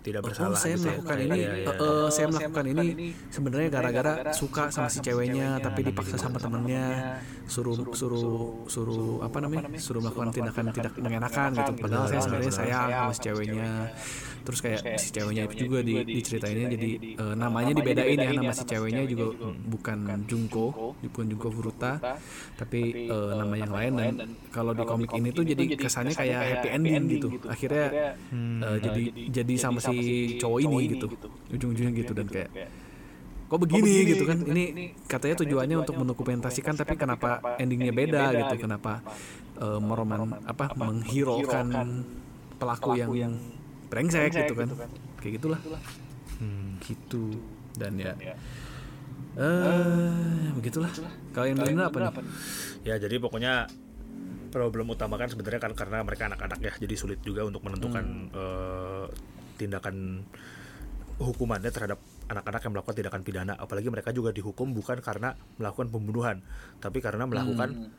[0.04, 1.02] tidak Oh, bersalah saya gitu ya.
[1.02, 1.50] melakukan ini, iya.
[1.66, 2.86] eh, eh, saya melakukan ini
[3.34, 7.18] sebenarnya gara-gara suka sama si ceweknya, tapi dipaksa sama temennya,
[7.50, 11.72] suruh suruh suruh apa namanya, suruh melakukan tindakan tidak mengenakan gitu.
[11.82, 13.70] Padahal saya sebenarnya sayang sama si ceweknya.
[14.46, 18.64] Terus kayak si ceweknya itu juga di diceritainnya jadi eh, namanya dibedain ya nama si
[18.64, 19.34] ceweknya juga
[19.66, 19.98] bukan
[20.30, 21.98] Junko, bukan Junko Furuta,
[22.54, 24.14] tapi eh, nama yang lain dan
[24.54, 27.28] kalau di komik ini tuh jadi kesannya kayak happy ending gitu.
[27.50, 29.96] Akhirnya eh, jadi jadi sama si
[30.38, 31.08] cowok ini gitu.
[31.50, 32.50] ujung-ujungnya gitu dan kayak
[33.46, 34.10] kok begini?
[34.10, 34.38] gitu kan.
[34.42, 34.64] Ini
[35.06, 39.02] katanya tujuannya untuk mendokumentasikan tapi kenapa endingnya beda gitu kenapa
[39.58, 42.06] eh, meroman apa menghirokan
[42.56, 43.34] pelaku yang
[43.90, 44.68] brengsek gitu kan.
[45.22, 45.60] kayak gitulah.
[46.40, 46.78] Hmm.
[46.84, 47.36] gitu.
[47.76, 48.14] Dan ya
[49.36, 50.92] eh begitulah.
[51.36, 52.12] Kalau yang lain apa nih?
[52.88, 53.68] Ya jadi pokoknya
[54.56, 59.06] problem utama kan sebenarnya kan karena mereka anak-anak ya, jadi sulit juga untuk menentukan eh,
[59.60, 60.24] tindakan
[61.20, 62.00] hukumannya terhadap
[62.32, 63.54] anak-anak yang melakukan tindakan pidana.
[63.60, 66.40] Apalagi mereka juga dihukum bukan karena melakukan pembunuhan,
[66.80, 67.92] tapi karena melakukan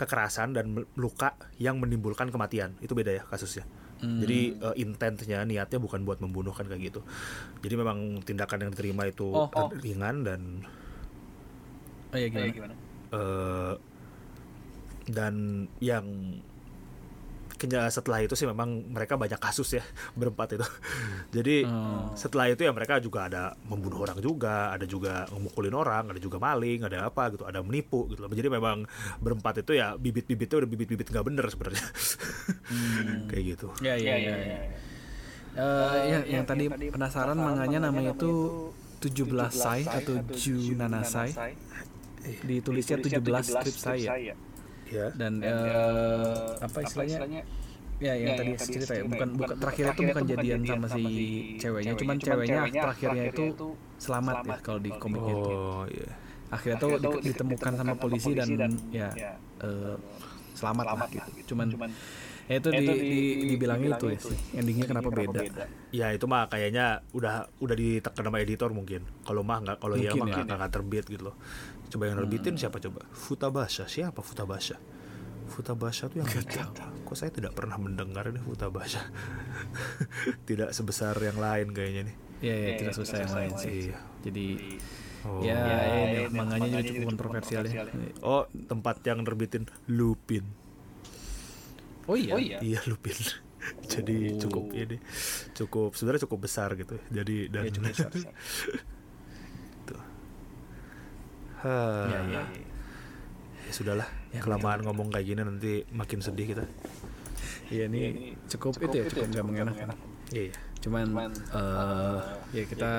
[0.00, 2.72] kekerasan dan luka yang menimbulkan kematian.
[2.80, 3.68] Itu beda ya kasusnya.
[4.00, 7.00] Jadi eh, intentnya, niatnya bukan buat membunuh kan kayak gitu.
[7.60, 9.68] Jadi memang tindakan yang diterima itu Oh, oh.
[9.80, 10.40] ringan dan
[12.10, 12.74] oh ya gimana
[13.10, 13.74] eh
[15.10, 16.06] dan yang
[17.90, 19.84] setelah itu sih memang mereka banyak kasus ya
[20.18, 20.66] berempat itu.
[21.36, 22.14] Jadi Oh.
[22.16, 26.40] setelah itu ya mereka juga ada membunuh orang juga ada juga memukulin orang ada juga
[26.40, 28.30] maling ada apa gitu ada menipu gitu loh.
[28.32, 28.88] jadi memang
[29.20, 31.84] berempat itu ya bibit-bibitnya udah bibit-bibit nggak bener sebenarnya.
[33.30, 33.68] Kayak gitu.
[33.82, 34.58] Ya ya ya, ya.
[35.50, 38.70] Eh, yang, yang tadi penasaran manganya namanya itu
[39.02, 41.30] 17 Sai atau Junanasai?
[42.44, 44.36] Ditulisnya 17 strip saya
[44.90, 45.08] ya.
[45.14, 47.42] Dan eh, apa istilahnya?
[48.00, 51.04] ya yang tadi cerita ya bukan bukan terakhir itu bukan jadian sama si
[51.60, 53.44] ceweknya cuman ceweknya terakhirnya itu
[54.00, 55.12] selamat ya kalau di itu
[55.52, 56.10] oh iya.
[56.50, 59.12] Akhirnya tuh di- ditemukan sama polisi dan ya
[59.60, 59.94] eh,
[60.56, 61.54] selamat lah gitu.
[61.54, 61.68] cuman
[62.50, 63.20] ya itu di, di,
[63.54, 64.18] dibilangin itu ya.
[64.18, 65.40] sih endingnya kenapa beda?
[65.94, 69.06] Ya itu mah kayaknya udah udah ditekan sama editor mungkin.
[69.22, 70.58] Kalau mah nggak kalau ya Mungkin mah ya.
[70.58, 71.36] nggak terbit gitu loh.
[71.90, 73.02] Coba yang nerbitin siapa coba?
[73.10, 74.78] Futabasha siapa Futabasha?
[75.46, 76.62] Futabasha tuh yang bikin.
[77.02, 79.02] Kok saya tidak pernah mendengar ini Futabasha.
[80.48, 82.16] tidak sebesar yang lain kayaknya nih.
[82.40, 83.98] ya ya tidak susah yang lain sih Iya.
[84.22, 84.46] jadi
[85.20, 85.44] Oh.
[85.44, 85.60] ya
[86.16, 87.84] ini manganya juga cukup kontroversial ya
[88.24, 90.48] Oh, tempat yang nerbitin Lupin.
[92.08, 93.12] oh iya Iya Lupin.
[93.92, 94.40] Jadi Oh.
[94.40, 94.96] cukup ini
[95.52, 96.96] cukup sebenarnya cukup besar gitu.
[97.12, 98.10] Jadi dan Ya, cukup besar.
[101.60, 102.08] Hah.
[102.08, 102.42] ya ya
[103.60, 106.64] Ya sudahlah, Ya, kelamaan ngomong kayak gini nanti makin sedih kita.
[107.68, 109.88] Iya ini cukup, itu ya cukup nggak mengenakan.
[110.30, 110.50] Iya.
[110.80, 112.18] Cuman eh
[112.50, 112.92] ya kita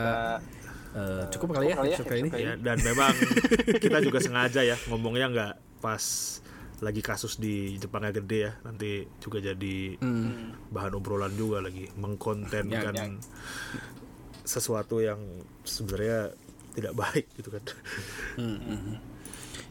[0.91, 2.30] eh, cukup kali ya episode kali ini.
[2.36, 3.12] Ya, dan memang
[3.84, 6.03] kita juga sengaja ya ngomongnya nggak pas
[6.80, 8.51] lagi kasus di Jepangnya gede ya.
[8.64, 10.55] Nanti juga jadi Hmm.
[10.72, 13.20] bahan obrolan juga lagi mengkontenkan Ya, ya.
[14.43, 15.20] sesuatu yang
[15.64, 16.32] sebenarnya
[16.72, 17.63] tidak baik gitu kan.
[18.39, 18.97] Hmm, hmm, hmm.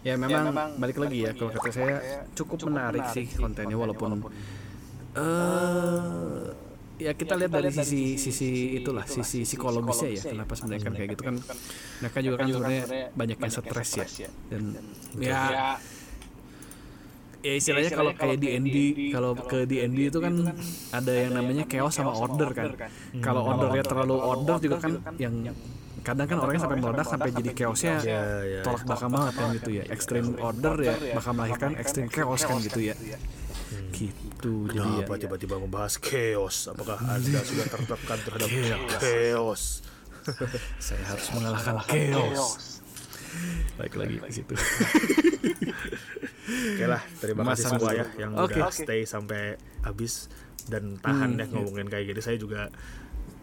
[0.00, 4.32] Ya memang, balik lagi ya kalau kata saya cukup, menarik, sih kontennya walaupun
[5.10, 6.70] eh
[7.00, 11.22] ya kita lihat dari sisi sisi itulah sisi psikologisnya ya kenapa sebenarnya kan kayak gitu
[11.24, 11.36] kan.
[12.04, 12.84] mereka juga kan sebenarnya
[13.16, 14.28] banyak yang stres ya.
[14.52, 14.62] dan
[15.16, 15.40] ya
[17.40, 18.76] ya istilahnya kalau kayak di ND
[19.16, 20.34] kalau ke di ND itu kan
[20.92, 22.76] ada yang namanya chaos sama order kan.
[23.24, 25.34] kalau ordernya terlalu order juga kan yang
[26.00, 28.60] kadang kan orangnya sampai meledak sampai jadi chaosnya Ya, ya.
[28.62, 29.84] tolak belakang banget kan gitu ya.
[29.88, 32.94] extreme order ya bakal melahirkan extreme chaos kan gitu ya.
[33.92, 36.66] gitu jadi ya Kenapa tiba-tiba membahas chaos?
[36.66, 38.48] Apakah Anda sudah tertekan terhadap
[38.96, 39.62] chaos?
[40.84, 42.80] saya harus mengalahkan chaos.
[43.76, 44.54] Baik lagi ke situ.
[46.50, 48.58] Oke lah, terima kasih semua ya yang Oke.
[48.58, 50.28] udah stay sampai habis.
[50.68, 52.20] dan tahan ya ngomongin kayak gini.
[52.22, 52.70] Saya juga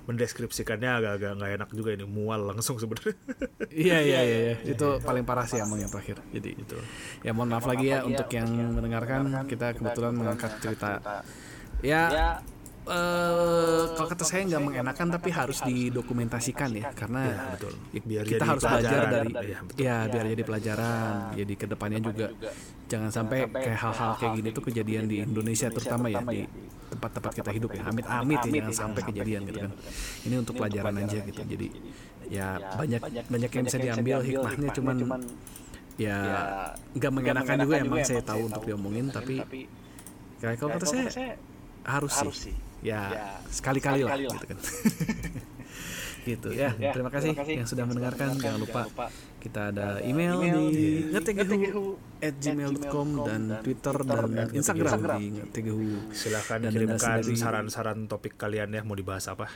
[0.08, 3.14] mendeskripsikannya agak-agak nggak enak juga ini mual langsung sebenarnya
[3.88, 4.56] Iya iya iya iya.
[4.64, 6.18] itu paling parah sih emang yang terakhir.
[6.34, 6.78] Jadi itu.
[7.22, 11.22] Ya mohon maaf lagi ya untuk yang mendengarkan kita kebetulan mengangkat cerita.
[11.86, 12.10] Ya
[12.88, 17.74] eh kalau kata saya nggak mengenakan tapi harus didokumentasikan ya karena betul.
[17.92, 19.84] ya, Biar kita harus belajar dari Iya, betul.
[19.84, 22.28] ya biar jadi pelajaran jadi ke depannya juga.
[22.88, 26.48] jangan sampai kayak hal-hal kayak gini tuh kejadian di Indonesia terutama ya di
[26.88, 27.84] tempat-tempat kita hidup ya.
[27.92, 29.72] amit-amit ya jangan sampai kejadian gitu kan.
[30.24, 31.42] ini untuk pelajaran aja gitu.
[31.44, 31.68] jadi
[32.32, 32.48] ya
[32.80, 34.96] banyak banyak yang bisa diambil hikmahnya cuman
[35.98, 36.18] ya
[36.96, 39.44] nggak mengenakan juga emang saya tahu untuk diomongin tapi
[40.40, 41.36] kayak kalau kata saya
[41.84, 43.00] harus sih ya
[43.50, 44.58] sekali-kali lah gitu kan.
[46.28, 48.36] Gitu ya terima kasih yang sudah mendengarkan.
[48.36, 48.84] jangan lupa
[49.40, 55.00] kita ada email di ngetegehu at gmail.com dan twitter dan instagram.
[55.16, 56.12] Di ngetegehu.
[56.12, 59.48] Silakan Dan kirimkan saran-saran topik kalian ya mau dibahas apa.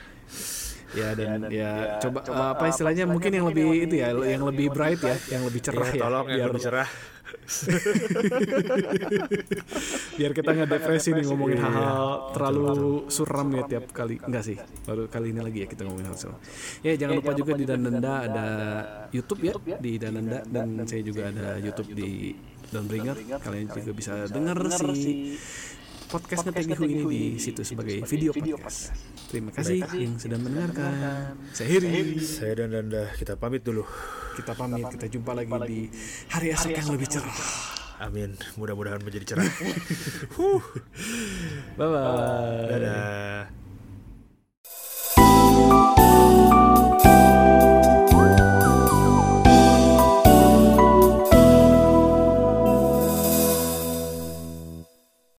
[0.96, 3.04] Ya dan ya coba eh, apa istilahnya?
[3.08, 6.26] mungkin yang lebih itu ya yang lebih bright ya yang lebih cerah ya, ya tolong
[6.28, 6.88] yang biar lebih cerah
[10.18, 14.20] biar kita nggak depresi nih ngomongin hal-hal terlalu suram ya tiap kali.
[14.22, 14.56] Enggak sih?
[14.88, 16.38] Baru kali ini lagi ya kita ngomongin hal suram
[16.82, 18.46] ya jangan lupa juga di Dananda ada
[19.10, 20.42] YouTube ya di Dananda.
[20.46, 22.34] Dan saya juga ada YouTube di
[22.72, 24.56] Downbringer kalian juga bisa dengar
[24.96, 25.36] si
[26.08, 29.96] podcast ngetegihu ini di situ sebagai video podcast Terima kasih, Baik.
[29.96, 30.92] yang sudah mendengarkan.
[31.56, 32.20] Saya Hiri.
[32.20, 33.08] Saya dan Danda.
[33.16, 33.80] Kita pamit dulu.
[34.36, 34.84] Kita pamit.
[34.92, 35.88] Kita jumpa lagi di
[36.28, 37.32] hari esok yang lebih cerah.
[38.04, 38.36] Amin.
[38.60, 39.48] Mudah-mudahan menjadi cerah.
[41.80, 42.68] Bye-bye.
[42.76, 43.48] Dadah.